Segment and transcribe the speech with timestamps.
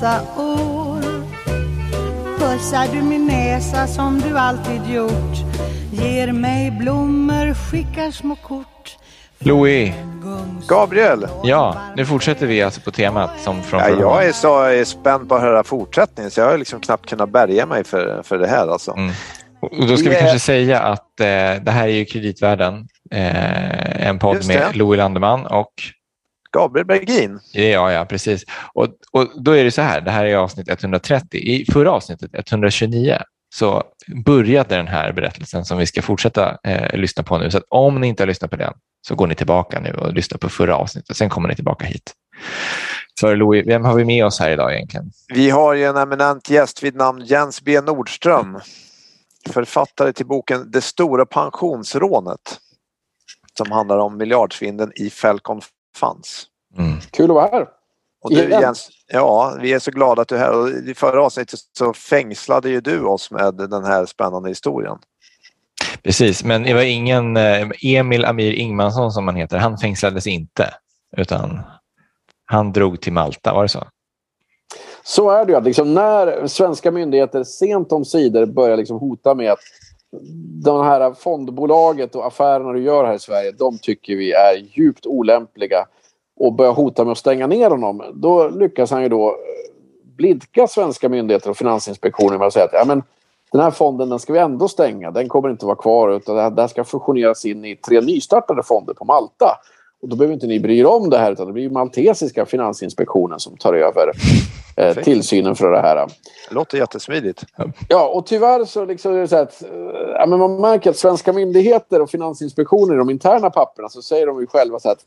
[0.00, 1.02] massa år
[2.38, 5.36] Pussar du min näsa som du alltid gjort
[5.92, 8.96] Ger mig blommor, skickar små kort
[9.38, 9.94] Louis,
[10.68, 11.26] Gabriel!
[11.44, 15.28] ja, nu fortsätter vi alltså på temat som från Ja, jag är så är spänd
[15.28, 18.46] på att höra fortsättningen så jag har liksom knappt kunnat bärga mig för, för det
[18.48, 18.68] här.
[18.68, 18.92] Alltså.
[18.92, 19.12] Mm.
[19.60, 21.26] Och då ska vi Det- kanske säga att eh,
[21.62, 24.76] det här är ju Kreditvärlden, eh, en podd med.
[24.76, 25.72] Louis Landeman och
[26.52, 27.40] Gabriel Bergin.
[27.52, 28.44] Ja, ja, precis.
[28.72, 31.40] Och, och då är det så här, det här är avsnitt 130.
[31.40, 33.18] I förra avsnittet, 129,
[33.54, 33.82] så
[34.24, 37.50] började den här berättelsen som vi ska fortsätta eh, lyssna på nu.
[37.50, 38.72] Så om ni inte har lyssnat på den
[39.08, 41.16] så går ni tillbaka nu och lyssnar på förra avsnittet.
[41.16, 42.12] Sen kommer ni tillbaka hit.
[43.20, 45.10] Så Louis, vem har vi med oss här idag egentligen?
[45.34, 48.60] Vi har ju en eminent gäst vid namn Jens B Nordström.
[49.50, 52.58] Författare till boken Det stora pensionsrånet.
[53.58, 55.60] Som handlar om miljardsvindeln i Falcon
[55.96, 56.46] Funds.
[56.78, 57.00] Mm.
[57.10, 57.68] Kul att vara här.
[58.22, 58.48] Och du.
[58.48, 60.60] Jens, ja, vi är så glada att du är här.
[60.60, 64.98] Och I förra avsnittet så fängslade ju du oss med den här spännande historien.
[66.02, 69.58] Precis, men det var ingen eh, Emil Amir Ingmansson som han heter.
[69.58, 70.74] Han fängslades inte,
[71.16, 71.60] utan
[72.44, 73.54] han drog till Malta.
[73.54, 73.86] Var det så?
[75.02, 75.60] Så är det ju.
[75.60, 79.58] Liksom när svenska myndigheter sent om sidor börjar liksom hota med att
[80.64, 85.06] de här fondbolaget och affärerna du gör här i Sverige, de tycker vi är djupt
[85.06, 85.86] olämpliga
[86.36, 88.02] och börjar hota med att stänga ner honom.
[88.14, 89.34] Då lyckas han ju då eh,
[90.16, 93.02] blidka svenska myndigheter och Finansinspektionen med att säga att ja, men,
[93.52, 95.10] den här fonden den ska vi ändå stänga.
[95.10, 98.00] Den kommer inte vara kvar utan det här, det här ska fusioneras in i tre
[98.00, 99.56] nystartade fonder på Malta.
[100.02, 102.46] Och då behöver inte ni bry er om det här utan det blir ju maltesiska
[102.46, 104.12] Finansinspektionen som tar över
[104.76, 105.96] eh, tillsynen för det här.
[106.48, 107.44] Det låter jättesmidigt.
[107.88, 109.68] Ja, och tyvärr så, liksom är det så att eh,
[110.14, 114.26] ja, men man märker att svenska myndigheter och Finansinspektionen i de interna papperna så säger
[114.26, 115.04] de ju själva så att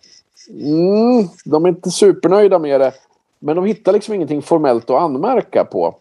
[0.50, 2.92] mm, de är inte supernöjda med det.
[3.40, 5.96] Men de hittar liksom ingenting formellt att anmärka på.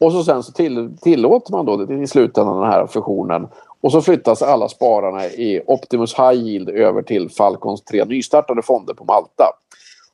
[0.00, 3.48] Och så sen så till, tillåter man då det i slutändan den här fusionen.
[3.80, 8.94] Och så flyttas alla spararna i Optimus High Yield över till Falcons tre nystartade fonder
[8.94, 9.52] på Malta.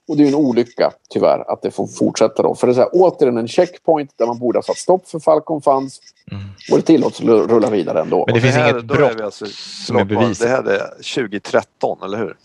[0.08, 2.54] Och det är ju en olycka, tyvärr, att det får fortsätta då.
[2.54, 5.18] För det är så här, återigen en checkpoint där man borde ha satt stopp för
[5.18, 6.00] Falcon Funds.
[6.30, 6.44] Mm.
[6.70, 8.24] Och det tillåts rulla vidare ändå.
[8.26, 9.46] Men det finns här, inget brott vi alltså,
[9.86, 10.46] som är bevisat.
[10.46, 12.36] Det här är 2013, eller hur?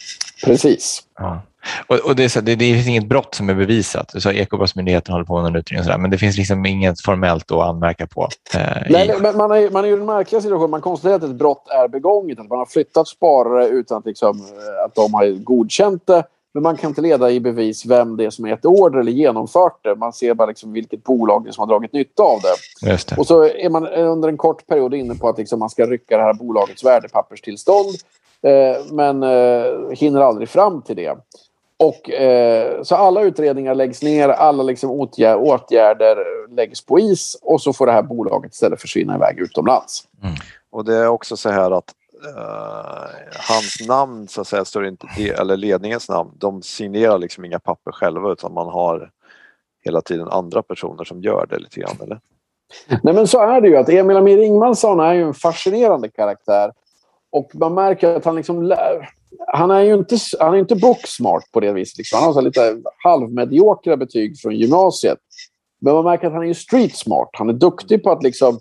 [0.45, 1.03] Precis.
[1.17, 1.41] Ja.
[1.87, 4.09] Och, och det, är så, det, det finns inget brott som är bevisat.
[4.13, 7.01] Du sa Ekobrottsmyndigheten håller på med en utredning och sådär, men det finns liksom inget
[7.01, 8.27] formellt att anmärka på.
[8.53, 10.69] Eh, Nej, i, men man, är, man är ju i en märklig situation.
[10.69, 12.39] Man konstaterar att ett brott är begånget.
[12.39, 16.23] Att man har flyttat sparare utan att, liksom, eh, att de har godkänt det.
[16.53, 19.11] Men man kan inte leda i bevis vem det är som är ett order eller
[19.11, 19.95] genomfört det.
[19.95, 22.95] Man ser bara liksom vilket bolag som har dragit nytta av det.
[23.09, 23.17] det.
[23.17, 26.17] Och så är man under en kort period inne på att liksom man ska rycka
[26.17, 27.95] det här bolagets värdepapperstillstånd.
[28.41, 31.17] Eh, men eh, hinner aldrig fram till det.
[31.79, 36.17] Och, eh, så alla utredningar läggs ner, alla liksom åtgär- åtgärder
[36.55, 40.03] läggs på is och så får det här bolaget istället försvinna iväg utomlands.
[40.69, 41.93] Och det är också så här att
[42.25, 43.15] eh,
[43.49, 45.07] hans namn så att säga står inte,
[45.39, 49.11] eller ledningens namn, de signerar liksom inga papper själva utan man har
[49.85, 52.19] hela tiden andra personer som gör det lite grann eller?
[53.03, 53.77] Nej men så är det ju.
[53.77, 56.71] att Emil Amir Ingmansson är ju en fascinerande karaktär.
[57.31, 58.63] Och man märker att han liksom...
[58.63, 59.09] lär-
[59.47, 61.97] han är ju inte, han är inte boksmart på det viset.
[61.97, 62.17] Liksom.
[62.19, 65.17] Han har så lite halvmediokra betyg från gymnasiet.
[65.81, 67.29] Men man märker att han är ju street smart.
[67.33, 68.59] Han är duktig på att liksom...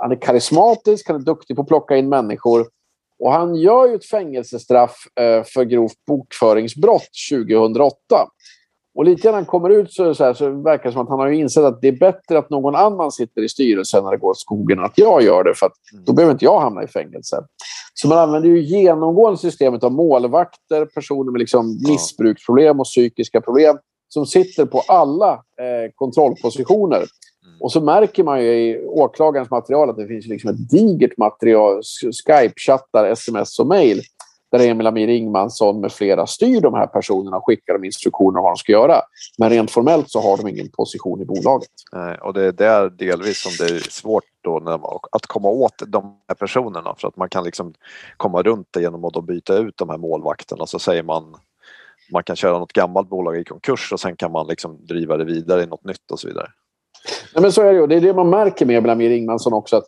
[0.00, 2.66] Han är karismatisk, han är duktig på att plocka in människor.
[3.18, 7.94] Och han gör ju ett fängelsestraff eh, för grovt bokföringsbrott 2008.
[8.94, 11.08] Och lite grann när han kommer ut så, så, här, så verkar det som att
[11.08, 14.10] han har ju insett att det är bättre att någon annan sitter i styrelsen när
[14.10, 15.54] det går åt skogen än att jag gör det.
[15.54, 15.72] För att
[16.06, 17.44] då behöver inte jag hamna i fängelse.
[17.94, 23.78] Så man använder ju genomgående systemet av målvakter, personer med liksom missbruksproblem och psykiska problem
[24.08, 27.04] som sitter på alla eh, kontrollpositioner.
[27.60, 31.80] Och så märker man ju i åklagarens material att det finns liksom ett digert material,
[32.26, 34.02] Skype-chattar, sms och mejl
[34.50, 38.44] där Emil Amir Ingmansson med flera styr de här personerna och skickar dem instruktioner om
[38.44, 39.00] vad de ska göra.
[39.38, 41.70] Men rent formellt så har de ingen position i bolaget.
[42.20, 44.80] Och det är där delvis som det är svårt då
[45.12, 47.74] att komma åt de här personerna för att man kan liksom
[48.16, 51.36] komma runt det genom att byta ut de här målvakterna så säger man
[52.12, 55.24] man kan köra något gammalt bolag i konkurs och sen kan man liksom driva det
[55.24, 56.48] vidare i något nytt och så vidare.
[57.34, 57.86] Nej, men så är det ju.
[57.86, 59.76] Det är det man märker med Emil Amir Ingmansson också.
[59.76, 59.86] Att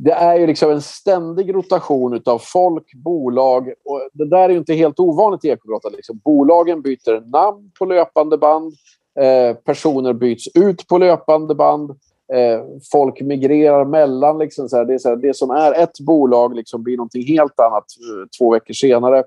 [0.00, 3.72] det är ju liksom en ständig rotation av folk, bolag.
[3.84, 5.92] Och det där är ju inte helt ovanligt i ekobrott.
[5.96, 8.72] Liksom, bolagen byter namn på löpande band.
[9.20, 11.90] Eh, personer byts ut på löpande band.
[12.32, 12.60] Eh,
[12.92, 14.38] folk migrerar mellan.
[14.38, 17.60] Liksom, så det, är så här, det som är ett bolag liksom, blir någonting helt
[17.60, 19.24] annat eh, två veckor senare.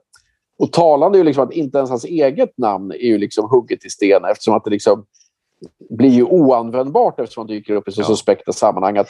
[0.60, 3.86] Och talande är ju liksom att inte ens hans eget namn är ju liksom hugget
[3.86, 5.06] i sten eftersom att det liksom
[5.90, 8.06] blir ju oanvändbart eftersom han dyker upp i så Ja.
[8.06, 8.98] suspekta sammanhang.
[8.98, 9.08] Att,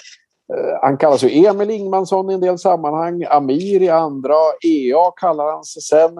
[0.57, 5.51] Eh, han kallas ju Emil Ingmansson i en del sammanhang, Amir i andra, EA kallar
[5.51, 6.18] han sig sen.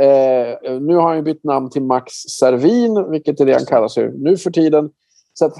[0.00, 3.88] Eh, nu har han ju bytt namn till Max Servin, vilket är det han kallar
[3.88, 4.90] sig nu för tiden.
[5.34, 5.54] Så att,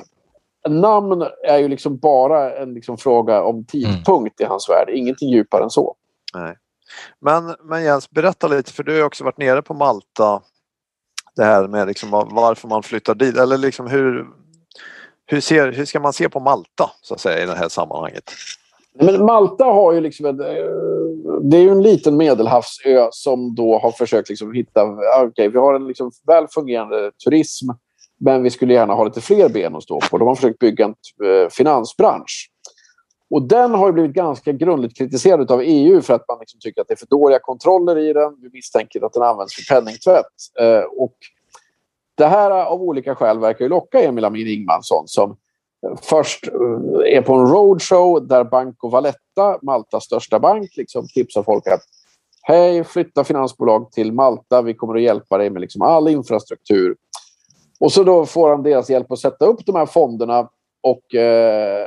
[0.68, 5.64] namn är ju liksom bara en liksom fråga om tidpunkt i hans värld, ingenting djupare
[5.64, 5.94] än så.
[6.34, 6.56] Nej.
[7.20, 10.42] Men, men Jens, berätta lite, för du har ju också varit nere på Malta.
[11.36, 14.26] Det här med liksom varför man flyttar dit, eller liksom hur,
[15.26, 18.30] hur, ser, hur ska man se på Malta så att säga i det här sammanhanget?
[19.00, 20.46] Men Malta har ju liksom en, eh,
[21.42, 24.84] det är ju en liten medelhavsö som då har försökt liksom hitta...
[25.26, 27.70] Okay, vi har en liksom väl fungerande turism
[28.20, 30.18] men vi skulle gärna ha lite fler ben att stå på.
[30.18, 30.94] De har försökt bygga en
[31.26, 32.50] eh, finansbransch.
[33.30, 36.80] Och den har ju blivit ganska grundligt kritiserad av EU för att man liksom tycker
[36.80, 38.36] att det är för dåliga kontroller i den.
[38.42, 40.24] Vi misstänker att den används för penningtvätt.
[40.60, 41.16] Eh, och
[42.14, 45.36] det här av olika skäl verkar ju locka Emil Amin Ingmansson som
[46.02, 51.66] först eh, är på en roadshow där Banco Valletta, Maltas största bank, liksom tipsar folk
[51.66, 51.82] att
[52.42, 54.62] hej, flytta finansbolag till Malta.
[54.62, 56.96] Vi kommer att hjälpa dig med liksom all infrastruktur.
[57.80, 60.48] Och så då får han deras hjälp att sätta upp de här fonderna.
[60.82, 61.86] Och, eh,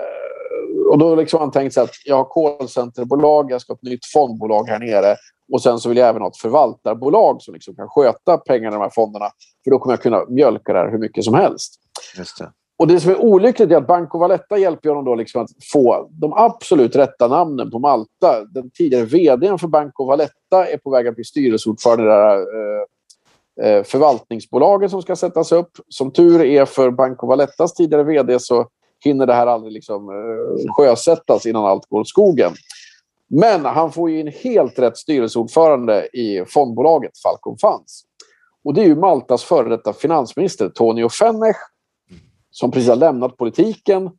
[0.91, 3.83] och då liksom har han tänkt sig att jag har callcenterbolag, jag ska ha ett
[3.83, 5.15] nytt fondbolag här nere.
[5.51, 8.79] Och sen så vill jag även ha ett förvaltarbolag som liksom kan sköta pengarna i
[8.79, 9.25] de här fonderna.
[9.63, 11.73] För då kommer jag kunna mjölka det här hur mycket som helst.
[12.17, 12.51] Just det.
[12.79, 16.09] Och det som är olyckligt är att Banco Valletta hjälper honom då liksom att få
[16.11, 18.45] de absolut rätta namnen på Malta.
[18.53, 22.37] Den tidigare vdn för Banco Valletta är på väg att bli styrelseordförande i det här
[22.37, 25.71] eh, eh, förvaltningsbolaget som ska sättas upp.
[25.89, 28.67] Som tur är för Banco Vallettas tidigare vd så
[29.03, 32.51] hinner det här aldrig liksom, eh, sjösättas innan allt går åt skogen.
[33.29, 38.03] Men han får ju en helt rätt styrelseordförande i fondbolaget Falcon Funds.
[38.63, 41.57] Och det är ju Maltas före detta finansminister Tonio Fennech
[42.51, 44.09] som precis har lämnat politiken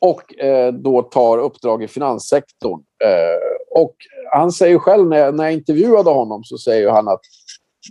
[0.00, 2.80] och eh, då tar uppdrag i finanssektorn.
[3.04, 3.94] Eh, och
[4.32, 7.20] han säger själv, när jag, när jag intervjuade honom, så säger han att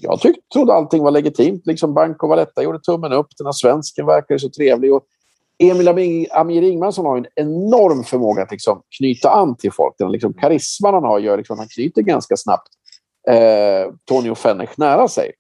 [0.01, 1.67] jag tyck, trodde allting var legitimt.
[1.67, 3.27] Liksom Banco Valletta gjorde tummen upp.
[3.37, 4.93] Den här svensken verkar så trevlig.
[4.93, 5.03] Och
[5.59, 5.87] Emil
[6.31, 9.95] Amir, Ingmansson har en enorm förmåga att liksom knyta an till folk.
[9.97, 12.67] Den liksom karisman han har gör liksom att han knyter ganska snabbt
[13.29, 15.31] eh, Tony och Fenech nära sig.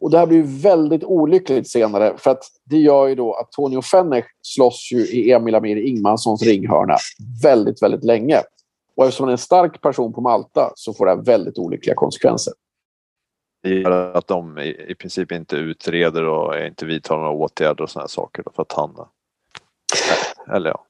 [0.00, 3.76] Och det här blir väldigt olyckligt senare för att det gör ju då att Tony
[3.76, 6.96] och Fenech slåss ju i Emil Amir Ingmanssons ringhörna
[7.42, 8.42] väldigt, väldigt länge.
[8.96, 11.94] Och eftersom han är en stark person på Malta så får det här väldigt olyckliga
[11.94, 12.52] konsekvenser.
[13.62, 18.08] Det gör att de i, princip inte utreder och inte vidtar några åtgärder och sådana
[18.08, 18.94] saker för att han...
[20.54, 20.84] Eller ja.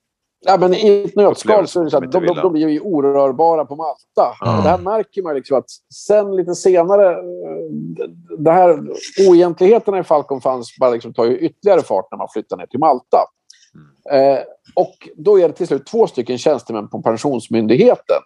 [0.47, 2.81] Ja, men I ett nötskal så är det så att de, de, de blir ju
[2.81, 4.37] orörbara på Malta.
[4.41, 7.13] Och det här märker man liksom att sen lite senare...
[7.13, 8.09] eh,
[8.39, 8.79] Det här
[9.29, 12.79] oegentligheterna i Falcon Funds bara liksom tar ju ytterligare fart när man flyttar ner till
[12.79, 13.19] Malta.
[14.13, 14.39] Eh,
[14.75, 18.23] och då är det till slut två stycken tjänstemän på Pensionsmyndigheten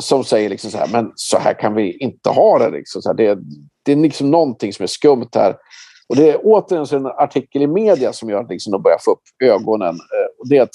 [0.00, 2.70] som säger liksom så här, men så här kan vi inte ha det.
[2.70, 3.38] Liksom så här, det,
[3.82, 5.56] det är liksom någonting som är skumt här.
[6.08, 9.10] Och det är återigen en artikel i media som gör att liksom de börjar få
[9.10, 9.94] upp ögonen.
[9.94, 10.74] Eh, och det är att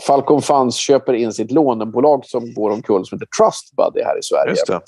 [0.00, 4.22] Falcon Funds köper in sitt lånebolag som går omkull som heter Trust Buddy här i
[4.22, 4.50] Sverige.
[4.50, 4.80] Just det.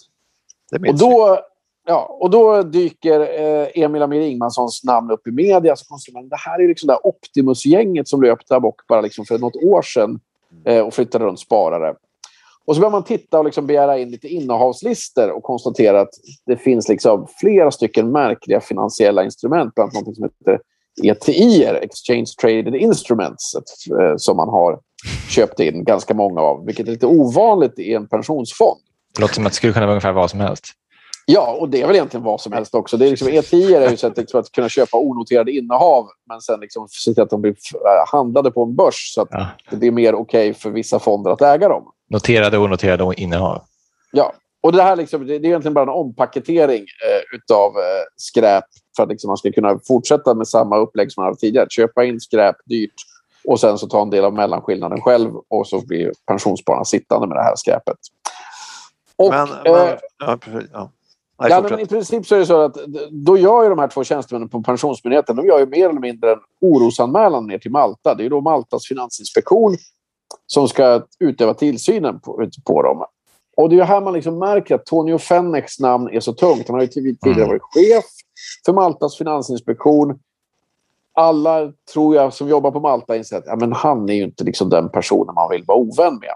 [0.70, 1.38] Det Och då,
[1.86, 5.76] ja, och då dyker eh, Emil Amir Ingmanssons namn upp i media.
[5.76, 9.56] Så men det här är liksom det Optimus-gänget som löpte amok bara liksom för något
[9.56, 10.20] år sedan
[10.64, 11.94] eh, och flyttade runt sparare.
[12.68, 16.10] Och så börjar man titta och liksom begära in lite innehavslistor och konstatera att
[16.46, 20.60] det finns liksom flera stycken märkliga finansiella instrument, bland annat något som heter
[21.04, 23.54] ETI, Exchange Traded Instruments,
[24.00, 24.78] eh, som man har
[25.28, 28.80] köpt in ganska många av, vilket är lite ovanligt i en pensionsfond.
[29.14, 30.64] Det låter som att det skulle kunna vara ungefär vad som helst.
[31.26, 32.96] Ja, och det är väl egentligen vad som helst också.
[32.96, 36.60] Det är liksom, ETI är ju sätt liksom att kunna köpa onoterade innehav men sen
[36.60, 39.46] liksom se till att de blir eh, handlade på en börs så att Ja.
[39.70, 41.84] det blir mer okej för vissa fonder att äga dem.
[42.08, 43.62] Noterade och onoterade innehav.
[44.12, 48.04] Ja, och det här liksom, det, det är egentligen bara en ompaketering eh, utav eh,
[48.16, 48.64] skräp
[48.96, 51.66] för att liksom man ska kunna fortsätta med samma upplägg som man hade tidigare.
[51.70, 52.94] Köpa in skräp dyrt
[53.44, 57.36] och sen så ta en del av mellanskillnaden själv och så blir pensionsspararna sittande med
[57.36, 57.96] det här skräpet.
[59.16, 60.92] Och, Men, eh, men, ja, precis, ja.
[61.40, 62.76] Nej, Ja, men I princip så är det så att
[63.10, 66.32] då gör ju de här två tjänstemännen på Pensionsmyndigheten de gör ju mer eller mindre
[66.32, 68.14] en orosanmälan ner till Malta.
[68.14, 69.76] Det är ju då Maltas finansinspektion
[70.46, 73.04] som ska utöva tillsynen på, på dem.
[73.56, 76.68] Och det är här man liksom märker att Tonio Fenechs namn är så tungt.
[76.68, 77.48] Han har ju tid- tidigare Mm.
[77.48, 78.04] varit chef
[78.66, 80.18] för Maltas finansinspektion.
[81.12, 84.44] Alla, tror jag, som jobbar på Malta inser att ja, men han är ju inte
[84.44, 86.34] liksom den personen man vill vara ovän med.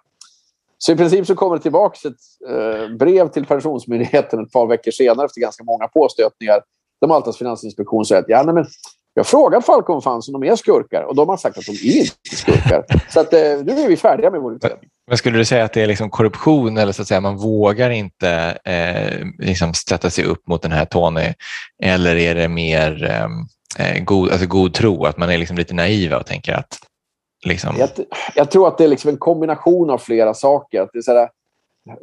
[0.78, 4.90] Så i princip så kommer det tillbaka ett eh, brev till Pensionsmyndigheten ett par veckor
[4.90, 6.60] senare efter ganska många påstötningar
[7.00, 8.66] där Maltas finansinspektion säger att ja, nej, men
[9.14, 11.72] Jag har frågat Falcon Funds om de är skurkar och de har sagt att de
[11.72, 12.84] är inte skurkar.
[13.12, 14.90] så att, eh, nu är vi färdiga med vår utredning.
[15.06, 17.90] Men skulle du säga att det är liksom korruption eller så att säga man vågar
[17.90, 21.34] inte eh, liksom sätta sig upp mot den här Tony
[21.82, 23.04] eller är det mer
[23.78, 26.78] eh, god, alltså god tro, att man är liksom lite naiva och tänker att
[27.46, 27.76] Liksom.
[27.78, 27.88] Jag,
[28.34, 30.80] jag, tror att det är liksom en kombination av flera saker.
[30.80, 31.28] Att det är så här,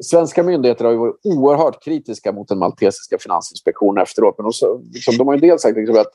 [0.01, 4.35] svenska myndigheter har varit oerhört kritiska mot den maltesiska finansinspektionen efteråt.
[4.37, 6.11] Men också, liksom, de har ju dels sagt liksom, att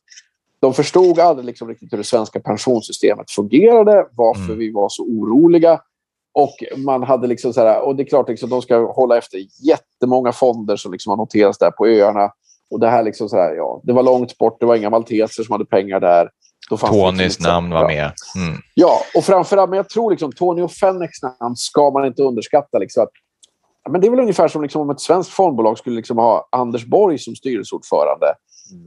[0.65, 4.59] de förstod aldrig liksom, riktigt hur det svenska pensionssystemet fungerade, varför mm.
[4.59, 5.81] vi var så oroliga.
[6.35, 9.39] Och man hade liksom så här, och det är klart liksom, de ska hålla efter
[9.69, 12.31] jättemånga fonder som liksom har noterats där på öarna.
[12.71, 15.43] Och det här liksom så här, ja, det var långt bort, det var inga malteser
[15.43, 16.31] som hade pengar där.
[16.71, 18.13] Tonys liksom namn var med.
[18.37, 18.59] Mm.
[18.75, 22.79] Ja, och framförallt, men jag tror liksom Tony och Fennex namn ska man inte underskatta.
[22.79, 23.11] Liksom, att,
[23.91, 26.85] men det är väl ungefär som liksom, om ett svenskt fondbolag skulle liksom ha Anders
[26.85, 28.27] Borg som styrelseordförande.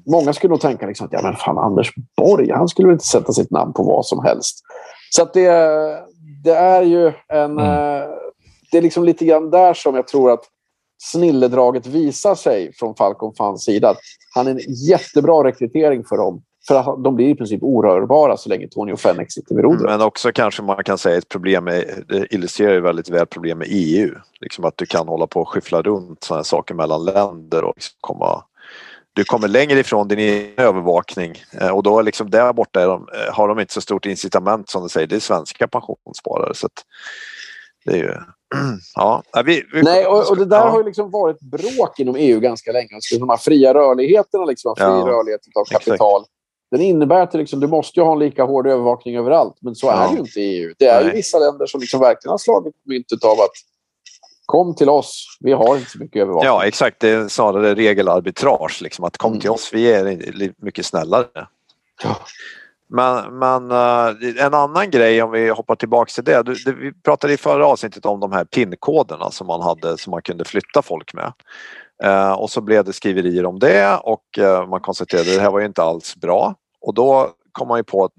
[0.06, 3.06] Många skulle nog tänka liksom att ja, men fan, Anders Borg han skulle väl inte
[3.06, 4.60] sätta sitt namn på vad som helst.
[5.10, 5.50] Så att det,
[6.44, 7.52] det är ju en...
[7.52, 7.60] Mm.
[7.60, 8.10] Eh,
[8.72, 10.44] det är liksom lite grann där som jag tror att
[10.98, 13.90] snilledraget visar sig från Falcon Fans sida.
[13.90, 13.98] Att
[14.36, 18.50] han är en jättebra rekrytering för dem för att de blir i princip orörbara så
[18.50, 19.82] länge Tony och Fenix sitter vid rodret.
[19.82, 23.58] Men också kanske man kan säga ett problem med, det illustrerar ju väldigt väl problem
[23.58, 24.16] med EU.
[24.42, 27.98] Liksom att du kan hålla på och skyffla runt sådana saker mellan länder och liksom
[28.02, 28.44] komma
[29.18, 33.34] du kommer längre ifrån din egen övervakning eh, och då liksom där borta de, eh,
[33.34, 36.54] har de inte så stort incitament som du säger, det är svenska pensionssparare.
[36.54, 36.68] Så
[37.86, 38.12] det är ju,
[38.96, 40.70] ja, vi, vi, Nej, och, och, det där ja.
[40.70, 42.90] har ju liksom varit bråk inom EU ganska länge.
[42.96, 46.22] Alltså, de här fria rörligheterna, liksom, fri ja, rörlighet av kapital.
[46.22, 46.32] Exakt.
[46.72, 50.08] Den innebär att liksom, du måste ha en lika hård övervakning överallt, men så är
[50.08, 50.74] det ju inte i EU.
[50.78, 53.58] Det är ju vissa länder som liksom verkligen har slagit myntet av att
[54.48, 56.48] kom till oss, vi har inte så mycket övervakning.
[56.48, 58.82] Ja exakt, det är snarare regelarbitrage.
[58.82, 59.42] Liksom, att kom mm.
[59.42, 61.48] till oss, vi är mycket snällare.
[62.04, 62.16] Ja.
[62.90, 66.44] Men, men uh, en annan grej om vi hoppar tillbaka till det.
[66.80, 70.46] Vi pratade i förra avsnittet om de här PIN-koderna som man hade som man kunde
[70.46, 71.34] flytta folk med.
[72.06, 75.52] Uh, och så blev det skriverier om det och uh, man konstaterade att det här
[75.52, 76.56] var ju inte alls bra.
[76.82, 78.10] Och då kom man ju på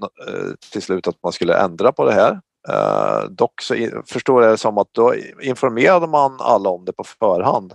[0.73, 2.41] till slut att man skulle ändra på det här.
[2.71, 3.75] Eh, dock så
[4.07, 7.75] förstår jag det som att då informerade man alla om det på förhand.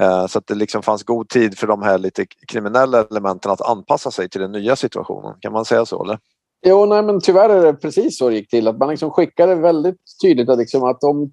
[0.00, 3.60] Eh, så att det liksom fanns god tid för de här lite kriminella elementen att
[3.60, 5.34] anpassa sig till den nya situationen.
[5.40, 6.18] Kan man säga så eller?
[6.66, 8.68] Jo, nej, men tyvärr är det precis så det gick till.
[8.68, 11.30] Att man liksom skickade väldigt tydligt att, liksom att om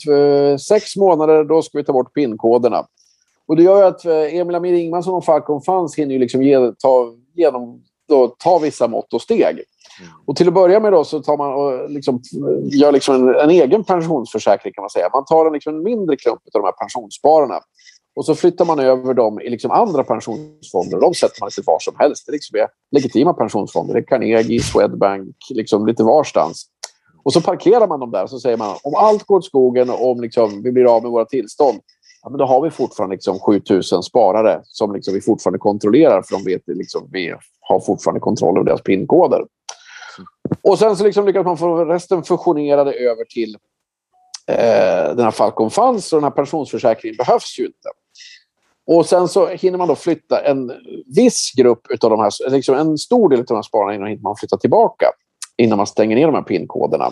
[0.60, 2.86] sex månader då ska vi ta bort PIN-koderna.
[3.48, 6.44] Och det gör ju att eh, Emil Amir Ingmansson och Falcon Funds hinner ju liksom
[6.44, 9.50] ge, ta, genom, då, ta vissa mått och steg.
[10.00, 10.12] Mm.
[10.26, 12.22] Och till att börja med då så tar man och liksom,
[12.64, 15.10] gör liksom en, en, egen pensionsförsäkring kan man säga.
[15.14, 17.60] Man tar en, liksom en mindre klump av de här pensionsspararna
[18.16, 21.00] och så flyttar man över dem i liksom andra pensionsfonder.
[21.00, 22.26] De sätter man lite var som helst.
[22.26, 23.94] Det liksom är legitima pensionsfonder.
[23.94, 26.66] Det är Carnegie, Swedbank, liksom lite varstans.
[27.24, 29.90] Och så parkerar man dem där och så säger man om allt går åt skogen
[29.90, 31.80] och om liksom vi blir av med våra tillstånd
[32.28, 36.36] ja, men då har vi fortfarande liksom 7000 sparare som liksom vi fortfarande kontrollerar för
[36.36, 37.34] de vet liksom, vi
[37.67, 39.45] har fortfarande kontroll över deras pinkoder.
[40.62, 43.57] Och sen så liksom lyckas man få resten fusionerade över till
[44.47, 47.89] eh, den här Falcon Funds och den här pensionsförsäkringen behövs ju inte.
[48.88, 50.71] Och sen så hinner man då flytta en
[51.15, 54.36] viss grupp av de här, liksom en stor del av de här spararna innan man
[54.36, 55.05] flyttar tillbaka
[55.57, 57.12] innan man stänger ner de här pinkoderna.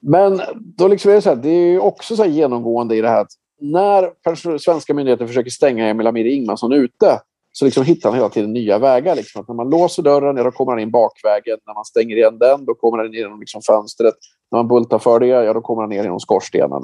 [0.00, 3.20] Men då liksom är det, så här, det är också så genomgående i det här
[3.20, 7.20] att när svenska myndigheter försöker stänga Emil Amir Ingmansson ute
[7.58, 9.14] så liksom hittar han hela tiden nya vägar.
[9.16, 9.40] Liksom.
[9.40, 11.58] Att när man låser dörren, ja, då kommer han in bakvägen.
[11.66, 14.14] När man stänger igen den, då kommer han in genom liksom fönstret.
[14.50, 16.82] När man bultar för det, ja, då kommer han ner genom skorstenen.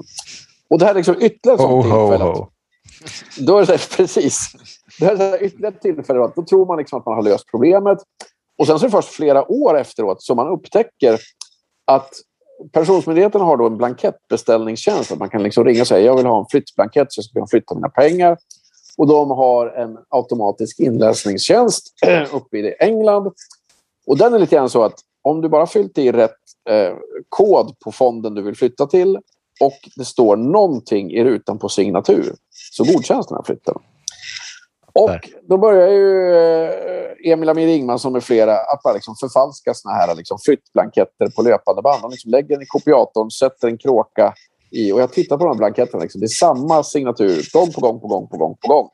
[0.70, 2.46] Och det här är liksom ytterligare ett sånt tillfälle.
[3.46, 4.52] Då är det precis.
[5.00, 6.32] Det här är ytterligare ett tillfälle.
[6.36, 7.98] Då tror man liksom att man har löst problemet.
[8.58, 11.18] Och sen så är det först flera år efteråt som man upptäcker
[11.84, 12.10] att
[12.72, 15.12] Pensionsmyndigheten har då en blankettbeställningstjänst.
[15.12, 17.46] Att man kan liksom ringa och säga jag vill ha en flyttblankett så jag ska
[17.46, 18.36] flytta mina pengar.
[18.98, 21.94] Och de har en automatisk inläsningstjänst
[22.32, 23.32] uppe i England.
[24.06, 26.36] Och den är lite grann så att om du bara fyllt i rätt
[26.70, 26.96] eh,
[27.28, 29.18] kod på fonden du vill flytta till
[29.60, 33.74] och det står någonting i rutan på signatur så godkänns den här flytten.
[34.92, 39.94] Och då börjar ju eh, Emil Amir Ingmansson med flera att bara liksom förfalska såna
[39.94, 42.02] här liksom flyttblanketter på löpande band.
[42.02, 44.34] De liksom lägger den i kopiatorn, sätter en kråka
[44.74, 44.92] i.
[44.92, 46.02] Och jag tittar på de här blanketterna.
[46.02, 48.88] Liksom, det är samma signatur gång på gång på gång på gång på gång.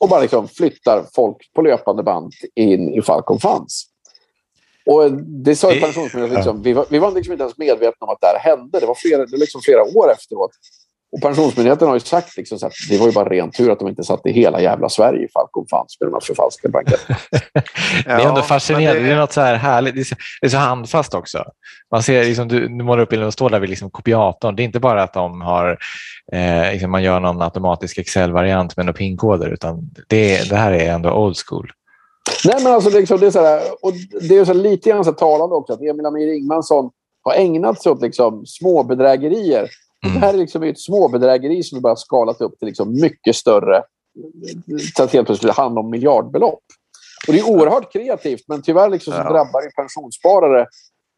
[0.00, 3.84] Och bara liksom flyttar folk på löpande band in i Falcon Funds.
[4.86, 5.12] Och
[5.44, 6.36] det sa ju pensionsmyndigheten.
[6.36, 8.80] Liksom, vi, var, vi var liksom inte ens medvetna om att det här hände.
[8.80, 10.50] Det var flera, det liksom flera år efteråt.
[11.12, 13.88] Och Pensionsmyndigheten har ju sagt liksom att det var ju bara ren tur att de
[13.88, 17.18] inte satte hela jävla Sverige i Falcon fanns med de här förfalskade blanketterna.
[18.04, 19.00] det är ändå fascinerande.
[19.00, 19.06] Det...
[19.06, 19.12] det...
[19.12, 19.94] är något så här härligt.
[19.94, 21.44] Det är så, det är så handfast också.
[21.90, 24.56] Man ser, liksom, du, du målar upp bilden och står där vid liksom kopiatorn.
[24.56, 25.78] Det är inte bara att de har,
[26.32, 30.92] eh, liksom man gör någon automatisk Excel-variant med några pinkoder, utan det, det här är
[30.92, 31.72] ändå old school.
[32.44, 33.92] Nej, men alltså liksom, det är, så här, och
[34.28, 36.90] det är så lite grann så talande också att Emil Amir Ingmansson
[37.22, 39.68] har ägnat sig åt liksom småbedrägerier.
[40.06, 40.14] Mm.
[40.14, 43.82] Det här är liksom ett småbedrägeri som vi bara skalat upp till liksom mycket större.
[44.96, 46.62] Så att helt plötsligt handlar om miljardbelopp.
[47.26, 50.66] Och det är oerhört kreativt, men tyvärr liksom så drabbar det pensionssparare.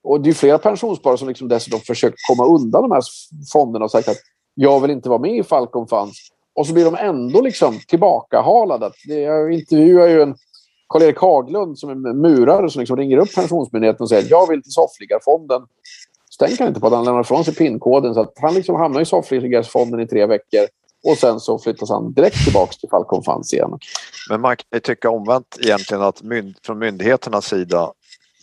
[0.05, 3.03] Och det är flera pensionssparare som liksom dessutom försökt komma undan de här
[3.53, 4.17] fonderna och sagt att
[4.55, 6.19] jag vill inte vara med i Falcon Funds.
[6.55, 8.91] Och så blir de ändå liksom tillbakahalade.
[9.07, 10.37] Jag intervjuar ju en
[10.89, 14.73] Karl-Erik Haglund som är murare som liksom ringer upp Pensionsmyndigheten och säger jag vill till
[14.73, 15.63] soffliggarfonden.
[16.35, 18.15] Så tänker han inte på att han lämnar ifrån sig PIN-koden.
[18.15, 20.67] Så att han liksom hamnar i soffliggarfonden i tre veckor.
[21.05, 23.79] Och sen så flyttas han direkt tillbaka till Falcon Funds igen.
[24.31, 27.93] Men man kan tycka omvänt egentligen att mynd från myndigheternas sida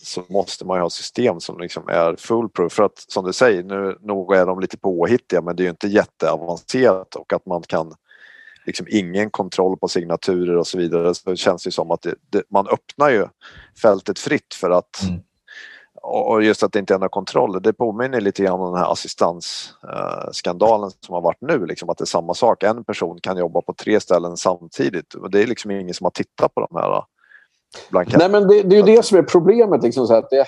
[0.02, 2.72] så måste man ju ha system som liksom är foolproof.
[2.72, 5.70] För att som du säger, nu nog är de lite påhittiga men det är ju
[5.70, 7.94] inte jätteavancerat och att man kan
[8.66, 12.42] liksom ingen kontroll på signaturer och så vidare så känns det som att det, det,
[12.50, 13.26] man öppnar ju
[13.82, 15.20] fältet fritt för att mm.
[16.02, 17.60] Och just att det inte är några kontroller.
[17.60, 21.98] Det påminner lite grann om den här assistansskandalen eh, som har varit nu, liksom att
[21.98, 22.62] det är samma sak.
[22.62, 25.14] En person kan jobba på tre ställen samtidigt.
[25.30, 27.04] Det är liksom ingen som har tittat på de här
[27.90, 28.28] blanketterna.
[28.28, 29.82] Nej, men det, det är ju det som är problemet.
[29.82, 30.46] Liksom, så att det,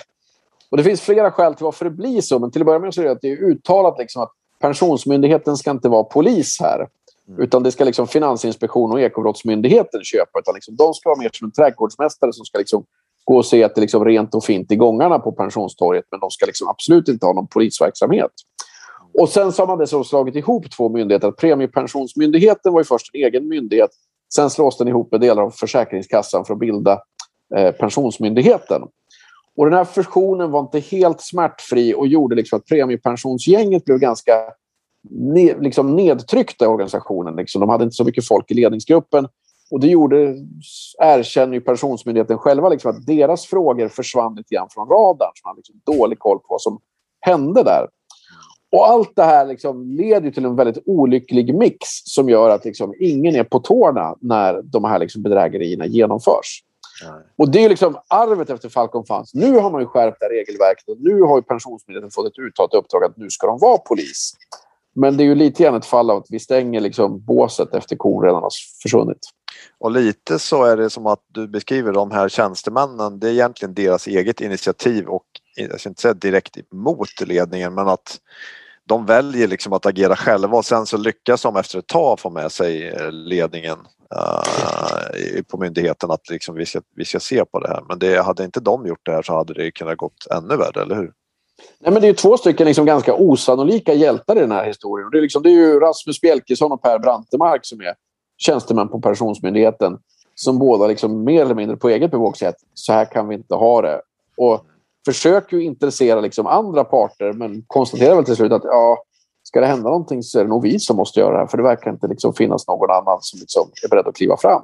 [0.71, 2.93] och det finns flera skäl till varför det blir så, men till att börja med
[2.93, 6.87] så är det att det är uttalat liksom, att Pensionsmyndigheten ska inte vara polis här.
[7.27, 7.41] Mm.
[7.41, 10.39] Utan det ska liksom Finansinspektionen och Ekobrottsmyndigheten köpa.
[10.39, 12.85] Utan liksom, de ska vara mer som en trädgårdsmästare som ska liksom
[13.25, 16.05] gå och se att det liksom är rent och fint i gångarna på pensionstorget.
[16.11, 18.31] Men de ska liksom absolut inte ha någon polisverksamhet.
[19.19, 21.31] Och sen så har man dessutom slagit ihop två myndigheter.
[21.31, 23.89] Premiepensionsmyndigheten var ju först en egen myndighet.
[24.35, 26.99] Sen slås den ihop med delar av Försäkringskassan för att bilda
[27.55, 28.81] eh, Pensionsmyndigheten.
[29.57, 34.31] Och den här fusionen var inte helt smärtfri och gjorde liksom att premiepensionsgänget blev ganska
[35.09, 37.35] ne liksom nedtryckta organisationen.
[37.35, 37.61] Liksom.
[37.61, 39.27] De hade inte så mycket folk i ledningsgruppen.
[39.71, 40.35] Och det gjorde,
[40.99, 45.31] erkänner ju Pensionsmyndigheten själva, liksom, att deras frågor försvann lite grann från radarn.
[45.33, 46.79] Så man hade liksom dålig koll på vad som
[47.19, 47.87] hände där.
[48.71, 52.93] Och allt det här liksom leder till en väldigt olycklig mix som gör att liksom
[52.99, 56.63] ingen är på tårna när de här liksom bedrägerierna genomförs.
[57.03, 57.21] Nej.
[57.37, 59.33] Och det är liksom arvet efter Falcon Funds.
[59.33, 62.73] Nu har man ju skärpt det regelverket och nu har ju Pensionsmyndigheten fått ett uttalat
[62.73, 64.33] uppdrag att nu ska de vara polis.
[64.95, 67.95] Men det är ju lite grann ett fall av att vi stänger liksom båset efter
[67.95, 68.49] kon redan har
[68.81, 69.19] försvunnit.
[69.77, 73.19] Och lite så är det som att du beskriver de här tjänstemännen.
[73.19, 75.25] Det är egentligen deras eget initiativ och
[75.55, 78.19] jag ska inte säga direkt emot ledningen men att
[78.87, 82.29] de väljer liksom att agera själva och sen så lyckas de efter ett tag få
[82.29, 83.77] med sig eh, ledningen
[84.15, 87.83] uh, på myndigheten att liksom vi, ska, vi ska se på det här.
[87.89, 90.81] Men det, hade inte de gjort det här så hade det kunnat gått ännu värre,
[90.81, 91.11] eller hur?
[91.79, 95.09] Nej, men det är två stycken liksom ganska osannolika hjältar i den här historien.
[95.11, 97.93] Det är, liksom, det är ju Rasmus Bjelkesson och Per Brantemark som är
[98.37, 99.97] tjänstemän på Pensionsmyndigheten
[100.35, 103.35] som båda liksom mer eller mindre på eget bevåg säger att så här kan vi
[103.35, 104.01] inte ha det.
[104.37, 104.65] Och
[105.05, 108.97] försöker ju intressera liksom andra parter men konstaterar väl till slut att ja,
[109.43, 111.57] ska det hända någonting så är det nog vi som måste göra det här för
[111.57, 114.63] det verkar inte liksom finnas någon annan som liksom är beredd att kliva fram.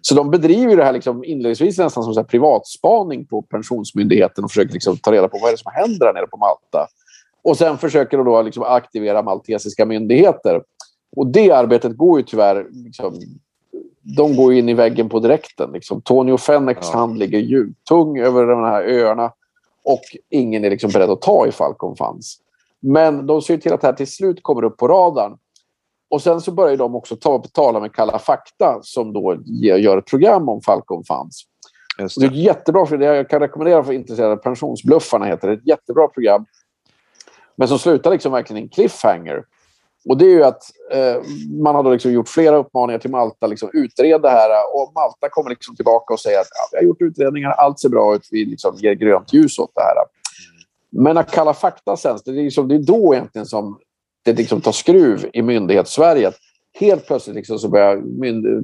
[0.00, 4.72] Så de bedriver det här liksom inledningsvis nästan som så privatspaning på Pensionsmyndigheten och försöker
[4.72, 6.86] liksom ta reda på vad är det som händer där nere på Malta.
[7.44, 10.62] Och sen försöker de då liksom aktivera maltesiska myndigheter.
[11.16, 12.66] Och det arbetet går ju tyvärr...
[12.70, 13.14] Liksom,
[14.16, 15.70] de går in i väggen på direkten.
[15.72, 16.00] Liksom.
[16.00, 16.98] Tonio Fennex ja.
[16.98, 19.32] hand ligger tung över de här öarna
[19.84, 20.00] och
[20.30, 22.36] ingen är liksom beredd att ta i Falcon Funds.
[22.80, 25.38] Men de ser till att det här till slut kommer upp på radarn.
[26.10, 30.06] Och sen så börjar de också ta, tala med Kalla fakta som då gör ett
[30.06, 31.42] program om Falcon Funds.
[31.98, 32.20] Det.
[32.20, 32.26] det.
[32.26, 35.54] är jättebra, för det jag kan rekommendera för intresserade pensionsbluffarna heter det.
[35.54, 36.46] Ett jättebra program.
[37.56, 39.44] Men som slutar liksom verkligen i en cliffhanger.
[40.08, 41.22] Och det är ju att eh,
[41.62, 45.50] man har liksom gjort flera uppmaningar till Malta, liksom utreda det här och Malta kommer
[45.50, 48.44] liksom tillbaka och säger att ja, vi har gjort utredningar, allt ser bra ut, vi
[48.44, 49.94] liksom ger grönt ljus åt det här.
[50.90, 53.78] Men när Kalla fakta sänds, det är, liksom, det är då egentligen som
[54.24, 56.32] det liksom tar skruv i myndighets-Sverige.
[56.80, 58.02] Helt plötsligt liksom så börjar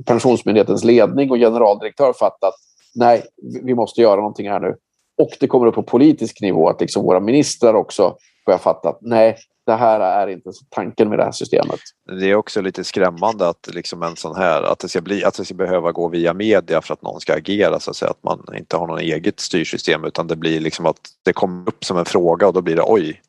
[0.03, 2.55] Pensionsmyndighetens ledning och generaldirektör fatta att
[2.95, 3.23] nej,
[3.63, 4.77] vi måste göra någonting här nu.
[5.19, 8.99] Och det kommer upp på politisk nivå att liksom våra ministrar också börjar fatta att
[9.01, 11.81] nej, det här är inte tanken med det här systemet.
[12.21, 15.35] Det är också lite skrämmande att liksom en sån här, att det ska bli, att
[15.35, 18.23] det ska behöva gå via media för att någon ska agera så att säga, att
[18.23, 21.99] man inte har något eget styrsystem utan det blir liksom att det kommer upp som
[21.99, 23.23] en fråga och då blir det oj,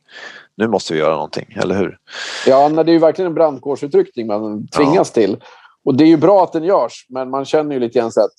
[0.56, 1.98] nu måste vi göra någonting, eller hur?
[2.48, 5.22] Ja, det är ju verkligen en brandkårsutryckning man tvingas ja.
[5.22, 5.38] till.
[5.86, 8.22] Och det är ju bra att den görs, men man känner ju lite grann så
[8.22, 8.34] att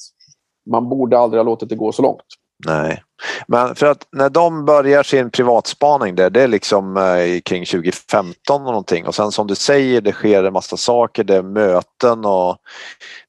[0.71, 2.23] man borde aldrig ha låtit det gå så långt.
[2.67, 3.03] Nej,
[3.47, 8.35] men för att när de börjar sin privatspaning där, det är liksom eh, kring 2015
[8.49, 12.25] och någonting och sen som du säger det sker en massa saker, det är möten
[12.25, 12.57] och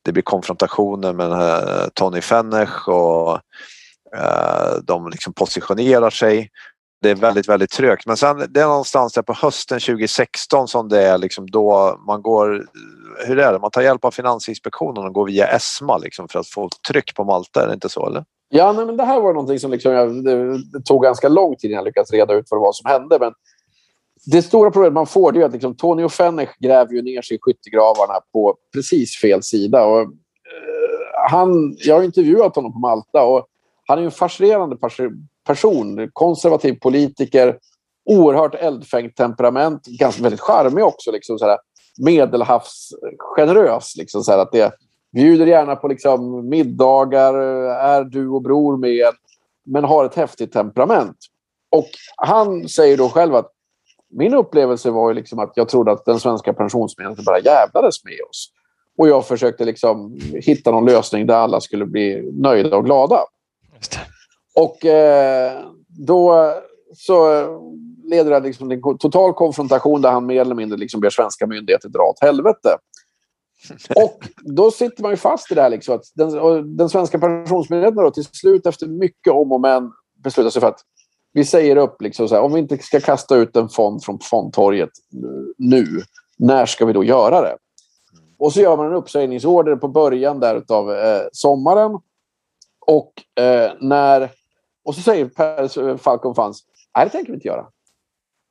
[0.01, 3.39] det blir konfrontationer med eh, Tony Fennech och
[4.15, 6.49] eh, de liksom positionerar sig.
[7.01, 10.89] Det är väldigt, väldigt trögt men sen det är någonstans där på hösten 2016 som
[10.89, 12.65] det är liksom då man går
[13.27, 16.47] hur är det, man tar hjälp av Finansinspektionen och går via ESMA liksom för att
[16.47, 18.25] få tryck på Malta, är det inte så eller?
[18.57, 21.55] Ja, nej, men det här var någonting som liksom jag, det, det tog ganska lång
[21.55, 23.17] tid innan jag lyckades reda ut vad det var som hände.
[23.19, 23.33] Men
[24.25, 27.35] det stora problemet man får är att liksom, Tony och Fenech gräver ju ner sig
[27.35, 29.85] i skyttegravarna på precis fel sida.
[29.85, 30.07] Och, eh,
[31.29, 33.47] han, jag har intervjuat honom på Malta och
[33.87, 34.77] han är en fascinerande
[35.47, 36.09] person.
[36.13, 37.57] Konservativ politiker,
[38.05, 41.11] oerhört eldfängt temperament, ganska väldigt charmig också.
[41.11, 41.57] Liksom, sådär,
[41.97, 43.95] medelhavsgenerös.
[43.97, 44.73] Liksom, sådär, att det,
[45.15, 47.33] bjuder gärna på liksom middagar,
[47.73, 49.13] är du och bror med,
[49.65, 51.17] men har ett häftigt temperament.
[51.71, 53.51] Och han säger då själv att
[54.09, 58.19] min upplevelse var ju liksom att jag trodde att den svenska pensionsmedlen bara jävlades med
[58.29, 58.51] oss.
[58.97, 63.19] Och jag försökte liksom hitta någon lösning där alla skulle bli nöjda och glada.
[64.55, 66.53] Och eh, då
[66.97, 67.45] så
[68.03, 71.47] leder det liksom till en total konfrontation där han mer eller mindre liksom ber svenska
[71.47, 72.69] myndigheter dra åt helvete.
[73.95, 75.69] Och då sitter man ju fast i det här.
[75.69, 79.91] Liksom, att den, den svenska pensionsmyndigheten då, till slut efter mycket om och men
[80.23, 80.79] beslutar sig för att
[81.33, 84.19] vi säger upp, liksom, så här, om vi inte ska kasta ut en fond från
[84.19, 84.89] fondtorget
[85.57, 85.85] nu,
[86.37, 87.57] när ska vi då göra det?
[88.37, 91.99] Och så gör man en uppsägningsorder på början där av eh, sommaren.
[92.87, 94.31] Och eh, när...
[94.83, 96.59] Och så säger per eh, Falcon Funds,
[96.95, 97.65] nej det tänker vi inte göra.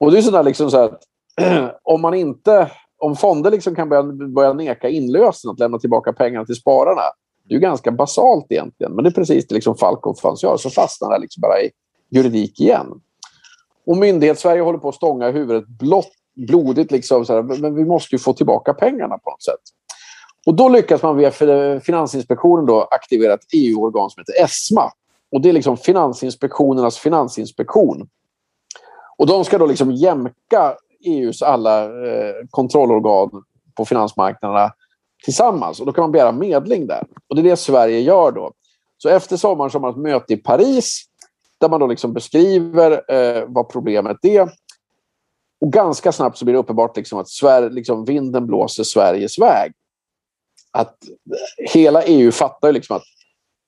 [0.00, 1.02] Och det är sådär liksom så att
[1.82, 2.70] om man inte
[3.04, 7.02] om fonder liksom kan börja, börja neka inlösen, att lämna tillbaka pengarna till spararna,
[7.48, 8.92] det är ju ganska basalt egentligen.
[8.92, 11.70] Men det är precis det liksom Falcon fanns göra, Så fastnar det liksom bara i
[12.10, 12.86] juridik igen.
[13.86, 16.90] Och myndighetssverige håller på att stånga huvudet blott, blodigt.
[16.90, 19.60] Liksom, så här, men vi måste ju få tillbaka pengarna på något sätt.
[20.46, 21.30] Och då lyckas man via
[21.80, 24.90] Finansinspektionen då aktivera ett EU-organ som heter ESMA.
[25.32, 28.08] Och det är liksom Finansinspektionernas finansinspektion.
[29.16, 33.30] Och de ska då liksom jämka EUs alla eh, kontrollorgan
[33.76, 34.72] på finansmarknaderna
[35.24, 35.80] tillsammans.
[35.80, 37.06] Och då kan man begära medling där.
[37.28, 38.52] Och det är det Sverige gör då.
[38.98, 41.04] Så efter sommaren så har man ett möte i Paris
[41.60, 44.48] där man då liksom beskriver eh, vad problemet är.
[45.60, 49.72] Och ganska snabbt så blir det uppenbart liksom att Sverige, liksom vinden blåser Sveriges väg.
[50.72, 53.02] Att eh, hela EU fattar liksom att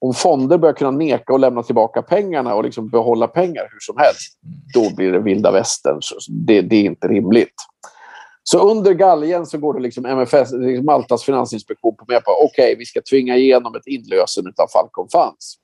[0.06, 3.96] om fonder börjar kunna neka och lämna tillbaka pengarna och liksom behålla pengar hur som
[3.98, 4.38] helst,
[4.74, 6.00] då blir det vilda västern.
[6.46, 7.54] Det, det är inte rimligt.
[8.42, 12.64] Så under galgen så går det liksom MFS, liksom Maltas finansinspektion på med på okej,
[12.64, 15.54] okay, vi ska tvinga igenom ett inlösen av Falcon Funds.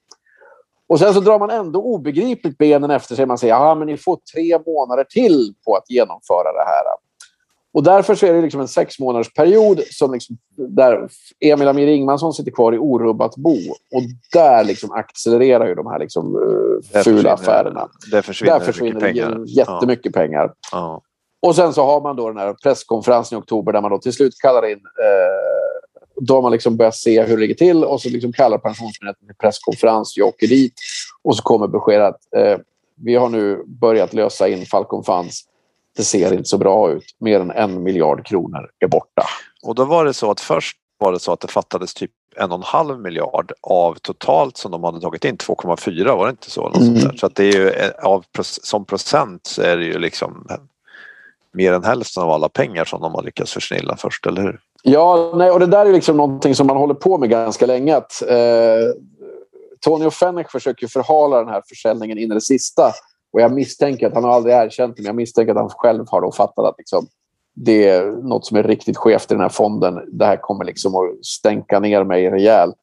[0.89, 3.27] Och sen så drar man ändå obegripligt benen efter sig.
[3.27, 6.85] Man säger att men ni får tre månader till på att genomföra det här.
[7.75, 11.09] Och därför så är det liksom en sex månaders period som liksom, där
[11.41, 13.57] Emil Amir Ingmansson sitter kvar i orubbat bo.
[13.71, 17.89] Och där liksom accelererar ju de här liksom, uh, fula affärerna.
[18.11, 19.45] Där försvinner, där försvinner pengar.
[19.47, 20.21] jättemycket ja.
[20.21, 20.53] pengar.
[20.73, 21.03] Ja.
[21.43, 24.13] Och sen så har man då den här presskonferensen i oktober där man då till
[24.13, 25.63] slut kallar in eh,
[26.17, 29.27] då har man liksom börjat se hur det ligger till och så liksom kallar Pensionsmyndigheten
[29.27, 30.17] till presskonferens.
[30.17, 30.75] Jag åker dit
[31.23, 32.59] och så kommer beskedet att eh,
[32.97, 35.45] vi har nu börjat lösa in Falcon Funds
[35.97, 37.05] det ser inte så bra ut.
[37.21, 39.27] Mer än en miljard kronor är borta.
[39.63, 42.53] Och då var det så att först var det så att det fattades typ en
[42.53, 46.51] och en halv miljard av totalt som de hade tagit in 2,4 var det inte
[46.51, 46.73] så?
[46.77, 47.17] Mm.
[47.17, 50.47] Så att det är ju av, som procent så är det ju liksom
[51.53, 54.61] mer än hälften av alla pengar som de har lyckats försnilla först, eller hur?
[54.83, 57.97] Ja, nej, och det där är liksom någonting som man håller på med ganska länge.
[57.97, 58.37] Att, eh,
[59.81, 62.93] Tony och Fenech försöker förhala den här försäljningen in i det sista.
[63.33, 66.05] Och jag misstänker att han har aldrig erkänt det, men jag misstänker att han själv
[66.09, 67.07] har då fattat att liksom,
[67.55, 69.99] det är något som är riktigt skevt i den här fonden.
[70.13, 72.79] Det här kommer liksom att stänka ner mig rejält.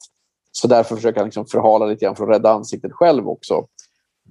[0.51, 3.65] Så därför försöker han liksom förhala lite grann för att rädda ansiktet själv också.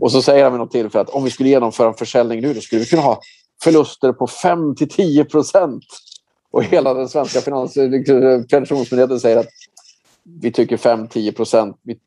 [0.01, 2.55] Och så säger han vid något tillfälle att om vi skulle genomföra en försäljning nu,
[2.55, 3.21] då skulle vi kunna ha
[3.63, 5.85] förluster på 5 till 10 procent.
[6.51, 9.47] Och hela den svenska finans liksom, pensionsmyndigheten säger att
[10.41, 11.99] vi tycker 5-10 procent, vi,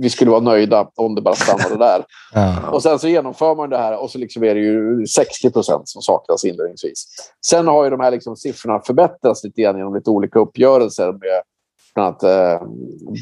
[0.00, 2.04] vi, skulle vara nöjda om det bara stannade där.
[2.34, 2.70] Ja.
[2.70, 5.88] Och sen så genomför man det här och så liksom är det ju 60 procent
[5.88, 7.06] som saknas inledningsvis.
[7.46, 11.42] Sen har ju de här liksom siffrorna förbättrats lite grann genom lite olika uppgörelser med
[11.94, 12.66] bland annat eh,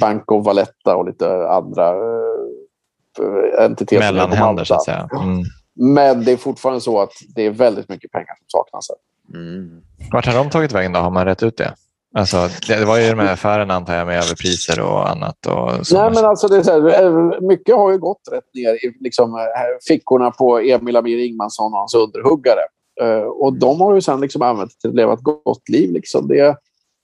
[0.00, 4.12] Banco Valletta och lite andra eh, entiteter.
[4.12, 5.08] Mellanhänder, så att säga.
[5.12, 5.44] Mm.
[5.74, 8.90] Men det är fortfarande så att det är väldigt mycket pengar som saknas.
[9.34, 9.82] Mm.
[10.12, 11.00] Vart har de tagit vägen då?
[11.00, 11.74] Har man rätt ut det?
[12.14, 15.46] Alltså, det var ju de här affärerna antar jag med överpriser och annat.
[15.46, 18.74] Och Nej, men alltså det är så här, eh, mycket har ju gått rätt ner
[18.74, 19.40] i liksom, eh,
[19.88, 22.60] fickorna på Emil Amir Ingmansson och hans underhuggare.
[23.02, 25.92] Uh, och de har ju sen liksom använt till att leva ett gott liv.
[25.92, 26.28] Liksom.
[26.28, 26.56] Det,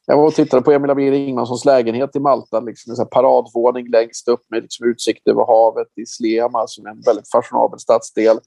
[0.07, 2.61] jag var och tittade på Emil Amir Ingmanssons lägenhet i Malta.
[2.61, 7.01] Liksom en paradvåning längst upp med liksom utsikt över havet i Slema som är en
[7.07, 8.39] väldigt fashionabel stadsdel.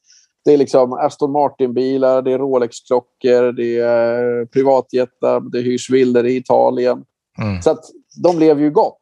[0.48, 6.36] Det är liksom Aston Martin-bilar, det är Rolex-klockor, det är privatjetar, det hyrs villor i
[6.38, 7.04] Italien.
[7.42, 7.62] Mm.
[7.62, 7.84] Så att
[8.24, 9.02] de lever ju gott.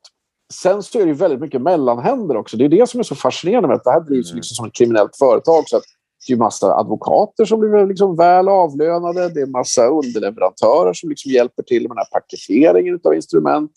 [0.53, 2.57] Sen så är det väldigt mycket mellanhänder också.
[2.57, 4.35] Det är det som är så fascinerande med att det här drivs mm.
[4.35, 5.63] liksom som ett kriminellt företag.
[5.67, 5.83] Så att
[6.27, 9.29] det är massa advokater som blir liksom väl avlönade.
[9.29, 13.71] Det är massa underleverantörer som liksom hjälper till med den här paketeringen av instrument.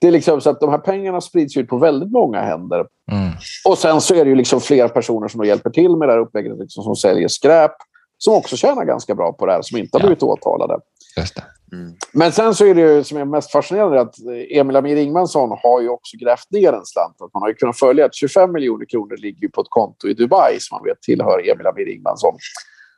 [0.00, 2.86] Det är liksom så att de här pengarna sprids ut på väldigt många händer.
[3.12, 3.30] Mm.
[3.64, 6.20] Och sen så är det ju liksom fler personer som hjälper till med det här
[6.20, 7.72] upplägget, liksom, som säljer skräp,
[8.18, 10.78] som också tjänar ganska bra på det här, som inte har blivit åtalade.
[11.72, 11.94] Mm.
[12.12, 14.14] Men sen så är det ju, som är mest fascinerande att
[14.50, 17.16] Emil Amir Ingmansson har ju också grävt ner en slant.
[17.20, 20.14] Att man har ju kunnat följa att 25 miljoner kronor ligger på ett konto i
[20.14, 22.34] Dubai som man vet tillhör Emil Amir Ingmansson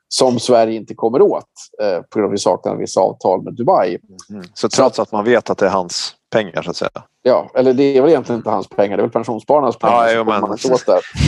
[0.09, 1.45] som Sverige inte kommer åt
[1.83, 3.99] eh, på grund av att vi saknar vissa avtal med Dubai.
[4.31, 4.45] Mm.
[4.55, 6.91] Så trots att man vet att det är hans pengar så att säga?
[7.23, 10.07] Ja, eller det är väl egentligen inte hans pengar, det är väl pensionsspararnas pengar.
[10.07, 10.57] Ja, jo, men,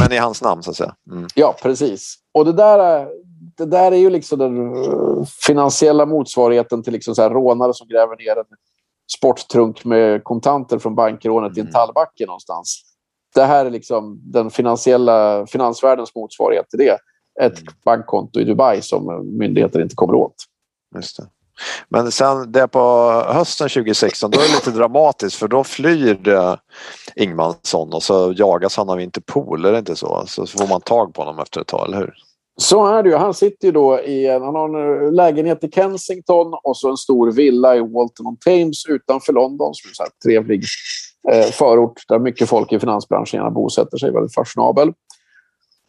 [0.01, 0.95] men i hans namn så att säga?
[1.11, 1.27] Mm.
[1.35, 2.15] Ja, precis.
[2.33, 3.09] Och det där,
[3.57, 7.89] det där är ju liksom den eh, finansiella motsvarigheten till liksom så här rånare som
[7.89, 8.57] gräver ner en
[9.17, 11.59] sporttrunk med kontanter från bankrånet mm.
[11.59, 11.73] i en mm.
[11.73, 12.83] tallbacke någonstans.
[13.35, 16.99] Det här är liksom den finansiella finansvärldens motsvarighet till det
[17.41, 17.75] ett mm.
[17.85, 20.35] bankkonto i Dubai som myndigheter inte kommer åt.
[20.95, 21.27] Just det.
[21.89, 22.81] Men sen det på
[23.29, 26.19] hösten 2016 då är det lite dramatiskt för då flyr
[27.17, 30.25] Ingmansson och så jagas han av Interpol, är det inte så?
[30.27, 32.15] Så får man tag på honom efter ett tag, eller hur?
[32.57, 33.17] Så är det ju.
[33.17, 36.91] Han sitter ju då i en, han har en eh, lägenhet i Kensington och så
[36.91, 40.65] en stor villa i Walton on Thames utanför London som är en trevlig
[41.33, 44.13] eh, förort där mycket folk i finansbranschen gärna bosätter sig.
[44.13, 44.93] Väldigt fashionabel.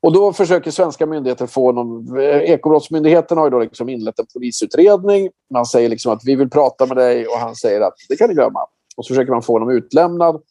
[0.06, 2.18] Och då försöker svenska myndigheter få någon...
[2.18, 5.30] Eh, ekobrottsmyndigheten har ju då liksom inlett en polisutredning.
[5.54, 8.30] Man säger liksom att vi vill prata med dig och han säger att det kan
[8.30, 8.60] ni glömma.
[8.96, 10.42] Och så försöker man få honom utlämnad.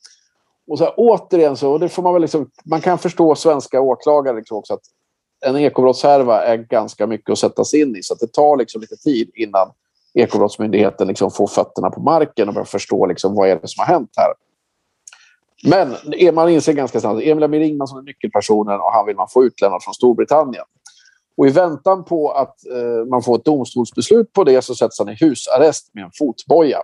[0.68, 3.80] Och så här, återigen så, och det får man väl liksom, man kan förstå svenska
[3.80, 4.82] åklagare liksom också att
[5.46, 8.02] en ekobrottshärva är ganska mycket att sätta sig in i.
[8.02, 9.68] Så det tar liksom lite tid innan
[10.14, 13.94] Ekobrottsmyndigheten liksom får fötterna på marken och börjar förstå liksom vad är det som har
[13.94, 14.32] hänt här.
[15.66, 15.96] Men
[16.34, 19.44] man inser ganska snabbt att Emil Amir Ingmansson är nyckelpersonen och han vill man få
[19.44, 20.64] utlämnad från Storbritannien.
[21.36, 25.08] Och I väntan på att eh, man får ett domstolsbeslut på det så sätts han
[25.08, 26.78] i husarrest med en fotboja.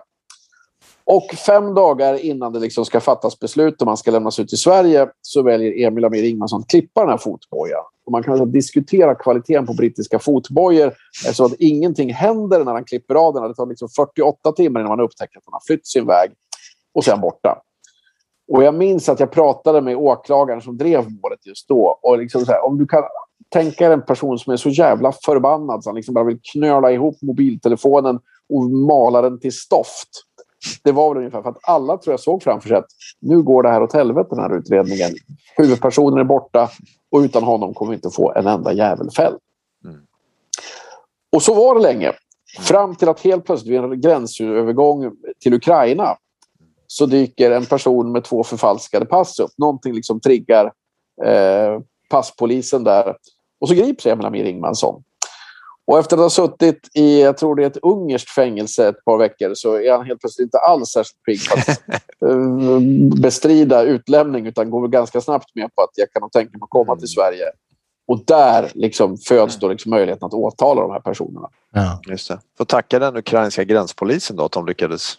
[1.03, 4.57] Och fem dagar innan det liksom ska fattas beslut om han ska lämnas ut till
[4.57, 7.83] Sverige så väljer Emil Amir Ingmansson att klippa den här fotbojan.
[8.05, 10.93] Och man kan alltså diskutera kvaliteten på brittiska fotbojor
[11.25, 13.43] eftersom att ingenting händer när han klipper av den.
[13.43, 16.31] Det tar liksom 48 timmar innan man upptäcker att han har flytt sin väg
[16.93, 17.61] och sen borta.
[18.51, 21.99] Och jag minns att jag pratade med åklagaren som drev målet just då.
[22.01, 23.03] Och liksom så här, om du kan
[23.49, 26.91] tänka dig en person som är så jävla förbannad så han liksom bara vill knöla
[26.91, 30.09] ihop mobiltelefonen och mala den till stoft.
[30.83, 32.87] Det var väl ungefär för att alla tror jag såg framför sig att
[33.19, 35.11] nu går det här åt helvete den här utredningen.
[35.57, 36.69] Huvudpersonen är borta
[37.11, 39.37] och utan honom kommer vi inte få en enda jävel fälld.
[39.85, 40.01] Mm.
[41.31, 42.11] Och så var det länge.
[42.59, 46.17] Fram till att helt plötsligt vid en gränsövergång till Ukraina
[46.91, 49.51] så dyker en person med två förfalskade pass upp.
[49.57, 50.65] Någonting liksom triggar
[51.25, 53.15] eh, passpolisen där.
[53.59, 55.03] Och så grips Emil Amir Ingmansson.
[55.85, 59.17] Och efter att ha suttit i, jag tror det är ett ungerskt fängelse ett par
[59.17, 61.67] veckor så är han helt plötsligt inte alls särskilt pigg på att
[62.31, 62.79] eh,
[63.21, 66.69] bestrida utlämning utan går ganska snabbt med på att jag kan nog tänka mig att
[66.69, 67.07] komma till mm.
[67.07, 67.45] Sverige.
[68.07, 71.49] Och där liksom föds då liksom möjligheten att åtala de här personerna.
[71.73, 72.01] Ja.
[72.07, 72.39] Just det.
[72.57, 75.17] Får tacka den ukrainska gränspolisen då att de lyckades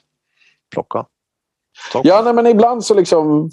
[0.71, 1.07] plocka.
[2.05, 3.51] Ja, nej, men ibland så liksom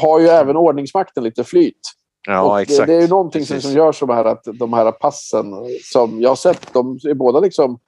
[0.00, 1.80] har ju även ordningsmakten lite flyt.
[2.26, 2.64] Ja.
[2.68, 5.46] Det, det är ju någonting som, som gör så här att de här passen
[5.92, 7.78] som jag har sett, de är båda liksom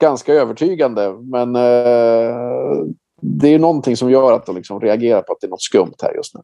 [0.00, 1.16] ganska övertygande.
[1.20, 2.34] Men eh,
[3.22, 5.94] det är någonting som gör att de liksom reagerar på att det är något skumt
[6.02, 6.40] här just nu.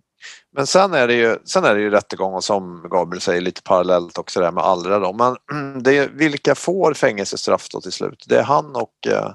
[0.53, 3.63] Men sen är det ju, sen är det ju rättegång och som Gabriel säger lite
[3.63, 5.13] parallellt också där med Allra då.
[5.13, 5.37] Men
[5.83, 8.25] det vilka får fängelsestraff då till slut?
[8.29, 9.31] Det är han och eh,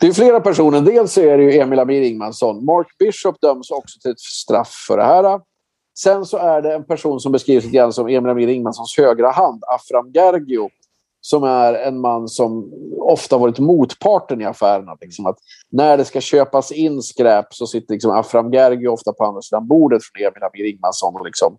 [0.00, 0.80] det är flera personer.
[0.80, 2.64] Dels så är det ju Emil Amir Ingmansson.
[2.64, 5.40] Mark Bishop döms också till ett straff för det här.
[5.98, 9.30] Sen så är det en person som beskrivs lite grann som Emil Amir Ingmanssons högra
[9.30, 10.70] hand, Afram Gergio,
[11.20, 14.96] som är en man som ofta varit motparten i affärerna.
[15.00, 15.38] Liksom att
[15.70, 19.68] när det ska köpas in skräp så sitter liksom Afram Gergio ofta på andra sidan
[19.68, 21.58] bordet från Emil Amir Ingmansson och liksom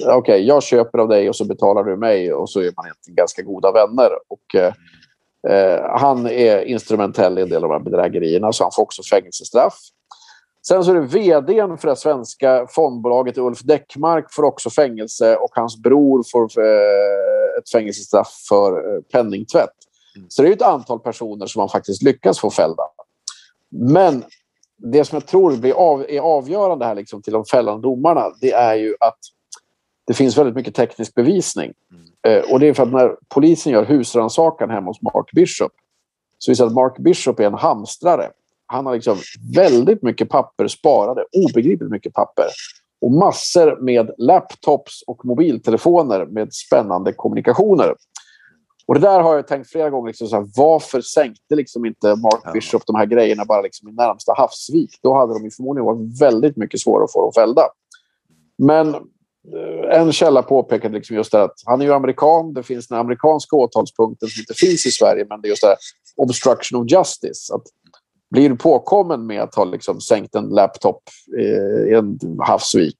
[0.00, 2.86] okej, okay, jag köper av dig och så betalar du mig och så är man
[2.86, 4.10] egentligen ganska goda vänner.
[4.28, 4.72] Och, eh, eh,
[5.90, 9.74] han är instrumentell i en del av de här bedrägerierna så han får också fängelsestraff.
[10.66, 15.50] Sen så är det vdn för det svenska fondbolaget Ulf Däckmark får också fängelse och
[15.52, 19.70] hans bror får eh, ett fängelsestraff för eh, penningtvätt.
[20.16, 20.26] Mm.
[20.30, 22.82] Så det är ett antal personer som man faktiskt lyckas få fällda.
[23.70, 24.24] Men
[24.78, 28.52] det som jag tror blir av, är avgörande här liksom till de fällande domarna det
[28.52, 29.18] är ju att
[30.10, 31.72] det finns väldigt mycket teknisk bevisning.
[31.90, 32.38] Mm.
[32.38, 35.72] Eh, och det är för att när polisen gör husrannsakan hemma hos Mark Bishop
[36.38, 38.30] så visar att Mark Bishop är en hamstrare.
[38.66, 39.18] Han har liksom
[39.54, 42.44] väldigt mycket papper sparade, obegripligt mycket papper.
[43.00, 47.94] Och massor med laptops och mobiltelefoner med spännande kommunikationer.
[48.86, 50.08] Och det där har jag tänkt flera gånger.
[50.08, 52.52] Liksom så här, varför sänkte liksom inte Mark ja.
[52.52, 54.98] Bishop de här grejerna bara liksom i närmsta havsvik?
[55.02, 57.62] Då hade de förmodligen varit väldigt mycket svårare att få dem fällda.
[58.58, 58.96] Men
[59.90, 62.52] en källa påpekade liksom just att han är ju amerikan.
[62.52, 65.68] Det finns den amerikanska åtalspunkten som inte finns i Sverige, men det är just det
[65.68, 65.76] här,
[66.16, 67.54] obstruction of justice.
[67.54, 67.62] Att
[68.30, 71.02] blir du påkommen med att ha liksom sänkt en laptop
[71.88, 72.96] i en havsvik,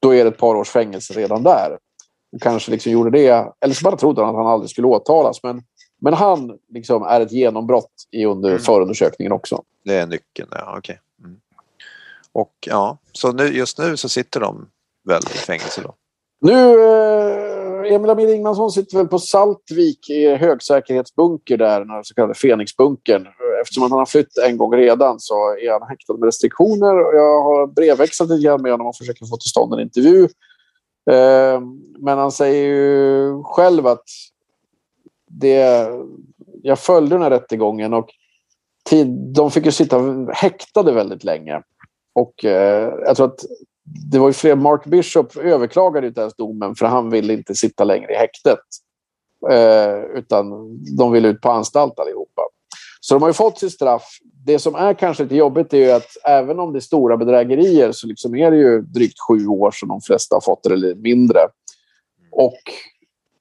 [0.00, 1.78] då är det ett par års fängelse redan där.
[2.32, 5.42] Och kanske liksom gjorde det, eller så bara trodde han att han aldrig skulle åtalas.
[5.42, 5.62] Men,
[6.00, 8.62] men han liksom är ett genombrott i under mm.
[8.62, 9.62] förundersökningen också.
[9.84, 10.74] Det är nyckeln, ja.
[10.78, 11.00] Okej.
[11.18, 11.28] Okay.
[11.28, 11.40] Mm.
[12.32, 14.68] Och ja, så nu, just nu så sitter de
[15.08, 15.94] väl i fängelse då?
[16.40, 22.34] Nu, eh, Emil Amir Ingmansson sitter väl på Saltvik i högsäkerhetsbunker där, den så kallade
[22.34, 23.26] Fenixbunkern.
[23.62, 27.14] Eftersom han har flytt en gång redan så är han häktad med restriktioner.
[27.16, 30.24] Jag har brevväxlat lite grann med honom och försöker få till stånd en intervju.
[31.10, 31.60] Eh,
[31.98, 34.04] men han säger ju själv att
[35.30, 35.88] det,
[36.62, 38.08] jag följde den här rättegången och
[38.90, 41.62] tid, de fick ju sitta häktade väldigt länge.
[42.14, 43.44] Och eh, jag tror att
[44.10, 47.84] det var ju fler, Mark Bishop överklagade inte ens domen för han ville inte sitta
[47.84, 48.58] längre i häktet.
[49.50, 50.50] Eh, utan
[50.96, 52.42] de ville ut på anstalt allihopa.
[53.00, 54.18] Så de har ju fått sitt straff.
[54.44, 57.92] Det som är kanske lite jobbigt är ju att även om det är stora bedrägerier
[57.92, 61.38] så liksom är det ju drygt sju år som de flesta har fått, eller mindre.
[62.30, 62.60] Och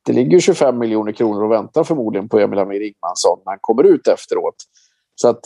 [0.05, 3.83] det ligger 25 miljoner kronor och väntar förmodligen på Emil Amir Ingmansson när han kommer
[3.83, 4.55] ut efteråt.
[5.15, 5.45] Så att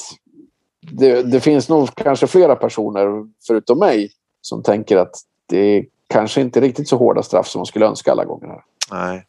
[0.91, 4.11] det, det, finns nog kanske flera personer, förutom mig,
[4.41, 8.11] som tänker att det är kanske inte riktigt så hårda straff som man skulle önska
[8.11, 8.47] alla gånger.
[8.47, 8.63] Här.
[8.91, 9.25] Nej.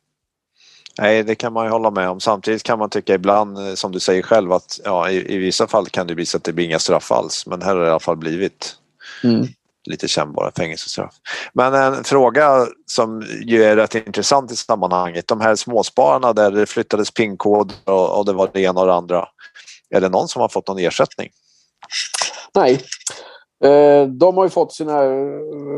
[0.99, 2.21] Nej, det kan man ju hålla med om.
[2.21, 5.67] Samtidigt kan man tycka ibland, eh, som du säger själv, att ja, i, i vissa
[5.67, 7.47] fall kan det bli så att det blir inga straff alls.
[7.47, 8.77] Men här har det i alla fall blivit
[9.25, 9.47] mm.
[9.85, 11.15] lite kännbara fängelsestraff.
[11.53, 15.29] Men en fråga som ju är rätt intressant i sammanhanget.
[15.29, 18.95] De här småspararna där det flyttades pinkod och, och det var det ena och det
[18.95, 19.29] andra.
[19.91, 21.31] Är det någon som har fått någon ersättning?
[22.55, 22.81] Nej,
[24.07, 25.03] de har ju fått sina...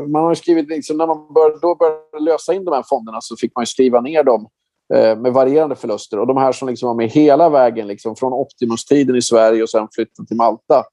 [0.07, 3.35] Man har skrivit, liksom, när man bör, då började lösa in de här fonderna så
[3.37, 4.47] fick man skriva ner dem
[4.93, 6.19] eh, med varierande förluster.
[6.19, 9.69] Och de här som liksom var med hela vägen liksom, från Optimus-tiden i Sverige och
[9.69, 10.83] sen flyttade till Malta.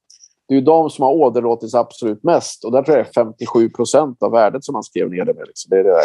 [0.47, 2.65] Det är de som har åderlåtits absolut mest.
[2.65, 5.33] Och där tror jag det är 57 procent av värdet som man skrev ner det
[5.33, 5.47] med.
[5.47, 5.69] Liksom.
[5.69, 5.99] Det är det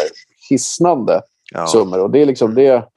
[0.49, 1.21] hisnande
[1.51, 1.67] ja.
[1.67, 1.99] summor.
[1.99, 2.87] Och det är liksom det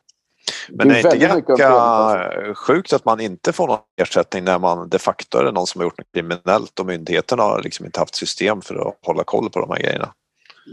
[0.69, 4.99] men det är, inte ganska sjukt att man inte får någon ersättning när man de
[4.99, 8.63] facto är någon som har gjort något kriminellt och myndigheterna har liksom inte haft system
[8.63, 10.13] för att hålla koll på de här grejerna?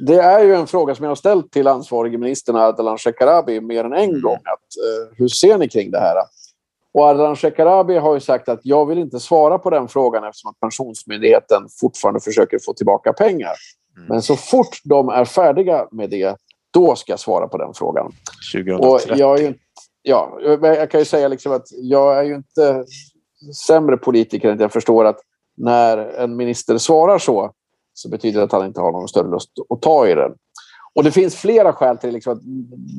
[0.07, 3.83] Det är ju en fråga som jag har ställt till ansvarige ministern Ardalan Shekarabi mer
[3.83, 4.21] än en mm.
[4.21, 4.35] gång.
[4.35, 6.15] Att, uh, hur ser ni kring det här?
[6.93, 10.49] Och Ardalan Shekarabi har ju sagt att jag vill inte svara på den frågan eftersom
[10.49, 13.53] att Pensionsmyndigheten fortfarande försöker få tillbaka pengar.
[13.97, 14.07] Mm.
[14.09, 16.35] Men så fort de är färdiga med det,
[16.71, 18.11] då ska jag svara på den frågan.
[18.53, 18.87] 2030.
[18.87, 19.53] Och jag, är ju,
[20.01, 22.85] ja, jag kan ju säga liksom att jag är ju inte
[23.67, 25.19] sämre politiker än att jag förstår att
[25.57, 27.51] när en minister svarar så
[27.93, 30.31] så betyder det att han inte har någon större lust att ta i den.
[30.93, 32.39] Och det finns flera skäl till liksom att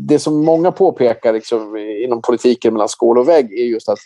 [0.09, 3.99] det som många påpekar liksom inom politiken mellan skål och vägg är just att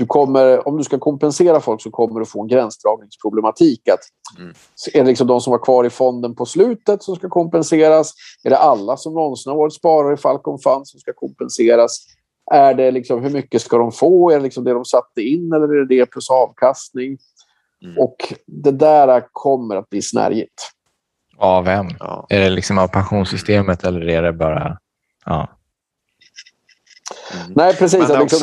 [0.00, 3.88] du kommer, om du ska kompensera folk så kommer du få en gränsdragningsproblematik.
[3.88, 4.54] Att mm.
[4.94, 8.12] Är det liksom de som var kvar i fonden på slutet som ska kompenseras?
[8.44, 12.06] Är det alla som någonsin har varit sparare i Falcon Fund som ska kompenseras?
[12.52, 14.30] Är det liksom, hur mycket ska de få?
[14.30, 17.18] Är det liksom det de satte in eller är det det plus avkastning?
[17.84, 17.98] Mm.
[17.98, 20.70] Och det där kommer att bli snärjigt.
[21.36, 21.86] Av vem?
[21.98, 22.26] Ja.
[22.28, 24.78] Är det liksom av pensionssystemet eller är det bara...
[25.26, 25.48] Ja.
[27.34, 27.52] Mm.
[27.56, 28.08] Nej, precis.
[28.08, 28.40] Det, liksom,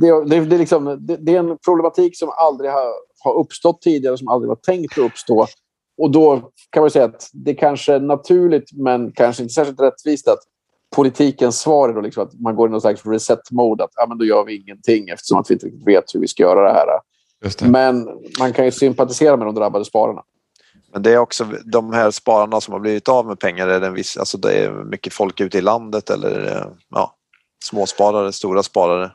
[0.00, 2.92] det, det, det, liksom, det, är en problematik som aldrig har,
[3.24, 5.46] har uppstått tidigare, som aldrig var tänkt att uppstå.
[5.98, 10.28] Och då kan man säga att det kanske är naturligt, men kanske inte särskilt rättvist
[10.28, 10.38] att
[10.96, 13.84] politikens svar är då liksom att man går i någon slags reset-mode.
[13.84, 16.42] Att ja, men då gör vi ingenting eftersom att vi inte vet hur vi ska
[16.42, 16.86] göra det här.
[17.40, 17.68] Det.
[17.68, 18.08] Men
[18.38, 20.22] man kan ju sympatisera med de drabbade spararna.
[20.92, 23.68] Men det är också de här spararna som har blivit av med pengar.
[23.68, 27.14] Är det, en viss, alltså det är mycket folk ute i landet eller ja,
[27.64, 29.10] småsparare, stora sparare?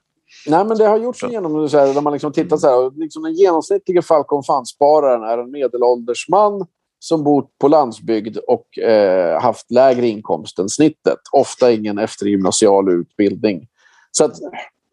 [0.47, 2.99] Nej, men det har gjorts en genomgång där man liksom tittat så här.
[2.99, 6.65] Liksom den genomsnittliga Falcon Fund-spararen är en medelålders man
[6.99, 11.19] som bott på landsbygd och eh, haft lägre inkomst än snittet.
[11.31, 13.67] Ofta ingen eftergymnasial utbildning.
[14.11, 14.33] Så att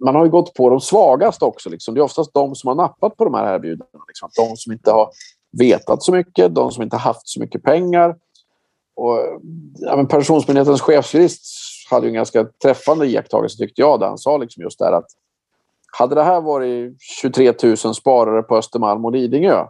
[0.05, 1.71] man har ju gått på de svagaste också.
[1.71, 1.95] Liksom.
[1.95, 4.05] Det är oftast de som har nappat på de här erbjudandena.
[4.09, 4.29] Liksom.
[4.37, 5.11] De som inte har
[5.59, 8.17] vetat så mycket, de som inte haft så mycket pengar.
[8.97, 9.19] Och,
[9.75, 11.47] ja, men Pensionsmyndighetens chefsjurist
[11.91, 14.01] hade en ganska träffande iakttagelse tyckte jag.
[14.01, 15.07] Där han sa liksom just där att
[15.99, 19.65] hade det här varit 23 000 sparare på Östermalm och Lidingö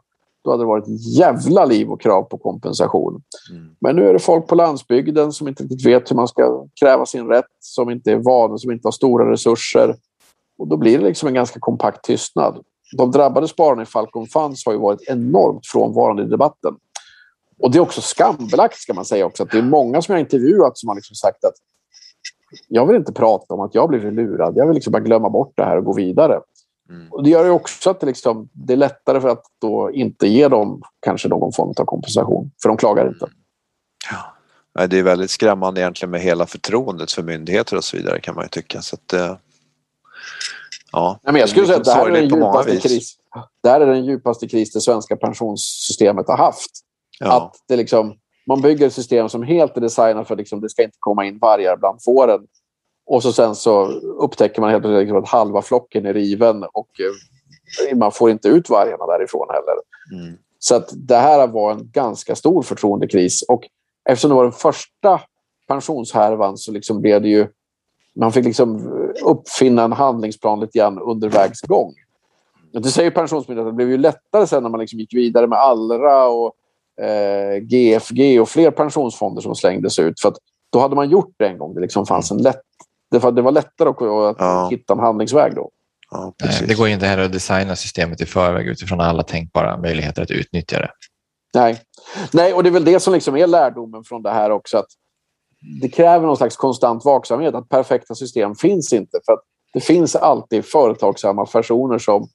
[0.47, 3.23] då hade det varit jävla liv och krav på kompensation.
[3.51, 3.71] Mm.
[3.81, 7.07] Men nu är det folk på landsbygden som inte riktigt vet hur man ska kräva
[7.07, 9.97] sin rätt, som inte är vana, som inte har stora resurser.
[10.59, 12.65] Och då blir det liksom en ganska kompakt tystnad.
[12.97, 16.75] De drabbade spararna i Falcon Funds har ju varit enormt frånvarande i debatten.
[17.59, 19.43] Och det är också skambelagt ska man säga också.
[19.43, 21.55] Att det är många som jag intervjuat som har liksom sagt att
[22.69, 24.57] jag vill inte prata om att jag blir lurad.
[24.57, 26.41] Jag vill liksom bara glömma bort det här och gå vidare.
[26.91, 27.13] Mm.
[27.13, 30.29] Och det gör ju också att det, liksom, det är lättare för att då inte
[30.29, 32.51] ge dem kanske någon form av kompensation.
[32.63, 33.29] För de klagar inte.
[34.11, 34.33] Ja.
[34.87, 38.45] Det är väldigt skrämmande egentligen med hela förtroendet för myndigheter och så vidare kan man
[38.45, 38.83] ju tycka.
[38.83, 39.37] Så att, eh,
[40.93, 43.17] ja, Nej, men jag skulle säga att det här är den djupaste kris.
[43.63, 46.71] Det här är den djupaste kris det svenska pensionssystemet har haft.
[47.19, 47.37] Ja.
[47.37, 48.15] Att det liksom,
[48.47, 51.27] man bygger ett system som helt är designat för att liksom, det ska inte komma
[51.27, 52.47] in vargar bland fåren.
[53.07, 53.87] Och så sen så
[54.19, 56.89] upptäcker man helt plötsligt att halva flocken är riven och
[57.91, 59.77] eh, man får inte ut vargarna därifrån heller.
[60.23, 60.39] Mm.
[60.59, 63.43] Så att det här var en ganska stor förtroendekris.
[63.43, 63.69] Och
[64.05, 65.21] eftersom det var den första
[65.69, 67.47] pensionshärvan så liksom blev det ju...
[68.15, 68.89] Man fick liksom
[69.25, 71.95] uppfinna en handlingsplan lite grann under vägs gång.
[72.73, 76.29] Det säger Pensionsmyndigheten, det blev ju lättare sen när man liksom gick vidare med Allra
[76.29, 76.53] och
[77.03, 80.21] eh, GFG och fler pensionsfonder som slängdes ut.
[80.21, 80.33] För
[80.73, 81.75] då hade man gjort det en gång.
[81.75, 82.63] Det liksom fanns en lätt
[83.11, 84.69] det var, det var lättare att, att ja.
[84.71, 85.71] hitta en handlingsväg då.
[86.11, 90.23] Ja, Nej, det går inte heller att designa systemet i förväg utifrån alla tänkbara möjligheter
[90.23, 90.91] att utnyttja det.
[91.55, 91.81] Nej,
[92.33, 94.79] Nej och det är väl det som liksom är lärdomen från det här också.
[94.79, 94.87] att
[95.83, 97.55] Det kräver någon slags konstant vaksamhet.
[97.55, 99.19] Att perfekta system finns inte.
[99.27, 99.43] För att
[99.73, 102.29] Det finns alltid företagsamma personer som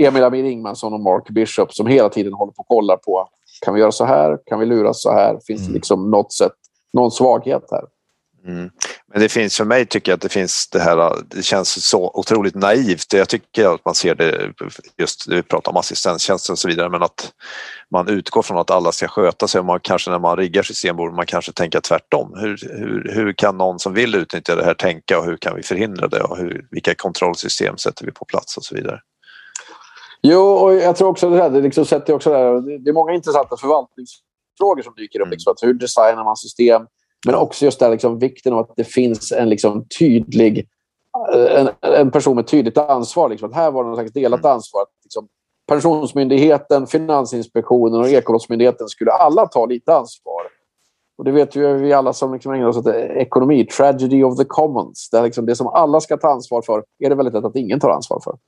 [0.00, 3.28] Emil Amir Ingmansson och Mark Bishop som hela tiden håller på och kollar på
[3.60, 4.38] kan vi göra så här?
[4.46, 5.38] Kan vi luras så här?
[5.46, 5.72] Finns mm.
[5.72, 6.52] det liksom något sätt,
[6.92, 7.84] någon svaghet här?
[8.46, 8.70] Mm.
[9.12, 12.10] Men det finns för mig tycker jag att det finns det här, det känns så
[12.14, 13.12] otroligt naivt.
[13.12, 14.52] Jag tycker att man ser det,
[14.98, 17.32] just vi pratar om assistenstjänster och så vidare, men att
[17.90, 20.96] man utgår från att alla ska sköta sig och man kanske när man riggar system
[20.96, 22.32] borde man kanske tänka tvärtom.
[22.36, 25.62] Hur, hur, hur kan någon som vill utnyttja det här tänka och hur kan vi
[25.62, 29.00] förhindra det och hur, vilka kontrollsystem sätter vi på plats och så vidare.
[30.28, 32.94] Jo, och jag tror också det här, det, liksom sätter också det, här, det är
[32.94, 35.26] många intressanta förvaltningsfrågor som dyker upp.
[35.26, 35.30] Mm.
[35.30, 36.86] Liksom, hur designar man system?
[37.26, 40.68] Men också just där liksom, vikten av att det finns en liksom, tydlig
[41.34, 43.28] eh, en, en person med tydligt ansvar.
[43.28, 43.50] Liksom.
[43.50, 44.52] Att här var det något slags delat mm.
[44.52, 44.82] ansvar.
[44.82, 45.28] Att, liksom,
[45.68, 50.42] Pensionsmyndigheten, Finansinspektionen och Ekobrottsmyndigheten skulle alla ta lite ansvar.
[51.18, 53.64] Och det vet ju vi alla som liksom ägnar oss åt ekonomi.
[53.64, 55.08] Tragedy of the commons.
[55.12, 57.56] Det, är liksom det som alla ska ta ansvar för är det väldigt lätt att
[57.56, 58.38] ingen tar ansvar för.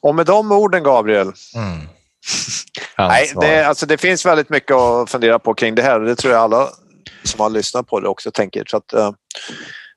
[0.00, 1.88] Och med de orden, Gabriel, mm.
[2.98, 6.32] Nej, det, alltså det finns väldigt mycket att fundera på kring det här det tror
[6.32, 6.68] jag alla
[7.22, 8.64] som har lyssnat på det också tänker.
[8.66, 9.10] Så att, uh,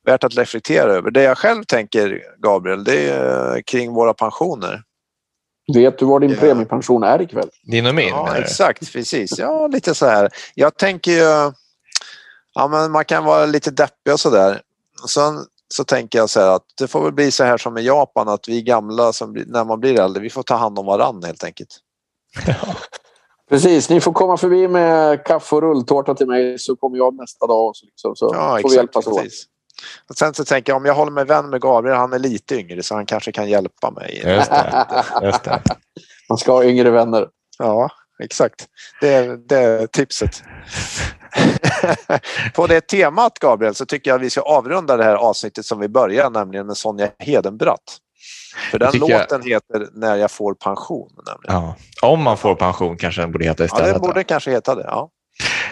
[0.06, 1.12] värt att reflektera över.
[1.12, 4.82] Det jag själv tänker, Gabriel, det är uh, kring våra pensioner.
[5.74, 6.38] Vet du vad din ja.
[6.40, 7.50] premiepension är ikväll?
[7.64, 8.10] Din och min?
[8.10, 8.94] Ja, exakt.
[8.94, 9.40] Precis.
[9.40, 10.30] Ja, lite så här.
[10.56, 11.52] Jag tänker ju...
[12.54, 14.62] Ja, men man kan vara lite deppig och så där.
[15.08, 17.82] Sen så tänker jag så här att det får väl bli så här som i
[17.82, 21.28] Japan att vi gamla, som, när man blir äldre, vi får ta hand om varandra
[21.28, 21.70] helt enkelt.
[23.49, 27.47] Precis, ni får komma förbi med kaffe och rulltårta till mig så kommer jag nästa
[27.47, 27.76] dag.
[27.76, 29.22] Så, liksom, så ja, får exakt, vi hjälpas åt.
[30.09, 32.55] Och sen så tänker jag om jag håller mig vän med Gabriel, han är lite
[32.55, 34.22] yngre så han kanske kan hjälpa mig.
[34.26, 34.88] Just det.
[35.22, 35.61] Just det.
[36.30, 37.28] Man ska ha yngre vänner.
[37.57, 37.89] Ja,
[38.24, 38.68] exakt.
[39.01, 40.43] Det är, det är tipset.
[42.55, 45.88] På det temat Gabriel så tycker jag vi ska avrunda det här avsnittet som vi
[45.88, 47.97] börjar, nämligen med Sonja Hedenbratt.
[48.72, 49.49] För den låten jag...
[49.49, 51.09] heter När jag får pension.
[51.43, 51.76] Ja.
[52.01, 53.88] Om man får pension kanske den borde heta istället.
[53.88, 54.24] Ja, den borde då.
[54.24, 54.86] kanske heta det.
[54.88, 55.09] Ja.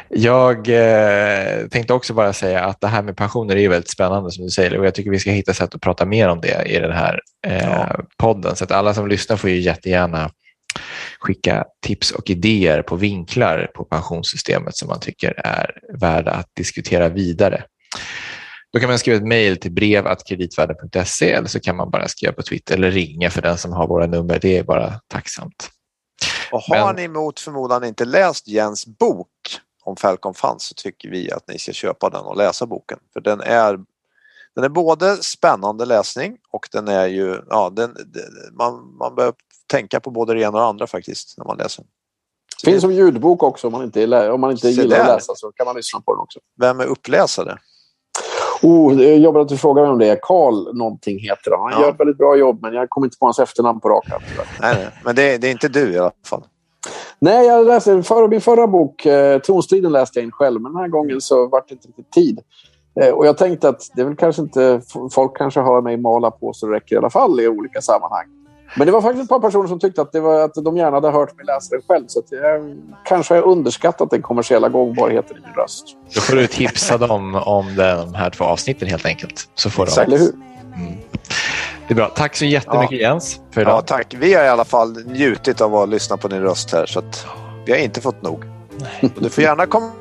[0.09, 4.43] Jag eh, tänkte också bara säga att det här med pensioner är väldigt spännande som
[4.43, 6.79] du säger och jag tycker vi ska hitta sätt att prata mer om det i
[6.79, 7.95] den här eh, ja.
[8.17, 8.55] podden.
[8.55, 10.29] Så att alla som lyssnar får ju jättegärna
[11.19, 17.09] skicka tips och idéer på vinklar på pensionssystemet som man tycker är värda att diskutera
[17.09, 17.63] vidare.
[18.73, 22.41] Då kan man skriva ett mejl till brev.kreditvärden.se eller så kan man bara skriva på
[22.41, 24.39] Twitter eller ringa för den som har våra nummer.
[24.41, 25.69] Det är bara tacksamt.
[26.51, 26.95] Och har Men...
[26.95, 29.29] ni mot förmodan inte läst Jens bok
[29.83, 32.99] om Falcon Funds så tycker vi att ni ska köpa den och läsa boken.
[33.13, 33.79] För den är,
[34.55, 37.95] den är både spännande läsning och den är ju, ja, den,
[38.53, 39.35] man, man behöver
[39.67, 41.85] tänka på både det ena och det andra faktiskt när man läser.
[42.63, 45.51] Det finns som ljudbok också om man inte, om man inte gillar att läsa så
[45.51, 46.39] kan man lyssna på den också.
[46.59, 47.57] Vem är uppläsare?
[48.61, 50.19] Oh, jag jobbar att du frågar vem det är.
[50.21, 51.59] Karl någonting heter han.
[51.59, 51.81] Han ja.
[51.81, 54.21] gör ett väldigt bra jobb men jag kommer inte på hans efternamn på rak arm.
[54.61, 56.43] Nej, nej, men det, det, är inte du i alla fall.
[57.19, 60.61] Nej, jag läste för, min förra bok, eh, Tronstriden, läste jag in själv.
[60.61, 62.39] Men den här gången så var det inte riktigt tid.
[63.01, 64.81] Eh, och jag tänkte att det är väl kanske inte...
[65.11, 68.44] Folk kanske hör mig mala på så det räcker i alla fall i olika sammanhang.
[68.77, 70.97] Men det var faktiskt ett par personer som tyckte att, det var, att de gärna
[70.97, 72.05] hade hört mig läsa den själv.
[72.07, 75.85] Så jag kanske har underskattat den kommersiella gångbarheten i min röst.
[76.15, 79.49] Då får du tipsa dem om de här två avsnitten helt enkelt.
[79.55, 80.07] Så får Exakt.
[80.07, 80.33] Eller hur?
[80.75, 80.93] Mm.
[81.87, 82.07] Det är bra.
[82.07, 83.09] Tack så jättemycket ja.
[83.09, 83.39] Jens.
[83.51, 83.73] För idag.
[83.73, 84.15] Ja, tack.
[84.19, 86.85] Vi har i alla fall njutit av att lyssna på din röst här.
[86.85, 87.25] Så att
[87.65, 88.45] vi har inte fått nog.
[88.77, 89.11] Nej.
[89.19, 89.91] Du får gärna komma.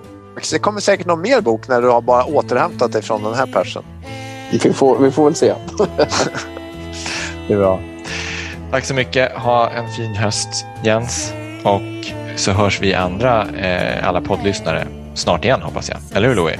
[0.52, 3.46] Det kommer säkert någon mer bok när du har bara återhämtat dig från den här
[3.46, 3.82] persen.
[4.52, 5.54] Vi får, vi får väl se.
[7.48, 7.80] det är bra.
[8.74, 9.32] Tack så mycket.
[9.32, 11.32] Ha en fin höst Jens.
[11.64, 11.82] Och
[12.36, 15.98] så hörs vi andra, eh, alla poddlyssnare, snart igen hoppas jag.
[16.14, 16.56] Eller hur Louis?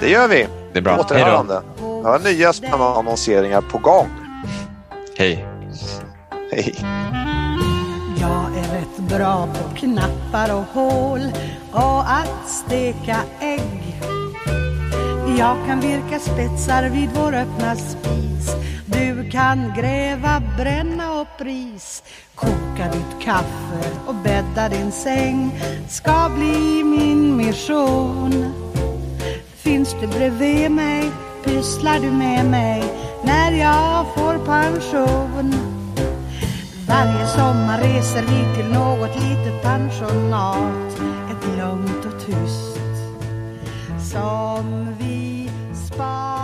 [0.00, 0.46] Det gör vi.
[0.72, 0.98] Det är bra.
[0.98, 1.62] Återhörande.
[1.80, 4.06] Jag har nya spännande annonseringar på gång.
[5.18, 5.46] Hej.
[6.52, 6.74] Hej.
[8.20, 11.20] Jag är rätt bra på knappar och hål
[11.72, 14.00] och att steka ägg.
[15.38, 18.54] Jag kan virka spetsar vid vår öppna spis
[18.94, 22.02] du kan gräva, bränna upp ris
[22.34, 25.50] Koka ditt kaffe och bädda din säng.
[25.88, 28.52] Ska bli min mission.
[29.56, 31.10] Finns du bredvid mig,
[31.44, 32.82] pysslar du med mig
[33.24, 35.54] När jag får pension.
[36.88, 40.98] Varje sommar reser vi till något litet pensionat.
[41.30, 42.78] Ett lugnt och tyst
[44.12, 45.50] Som vi
[45.86, 46.43] sparar...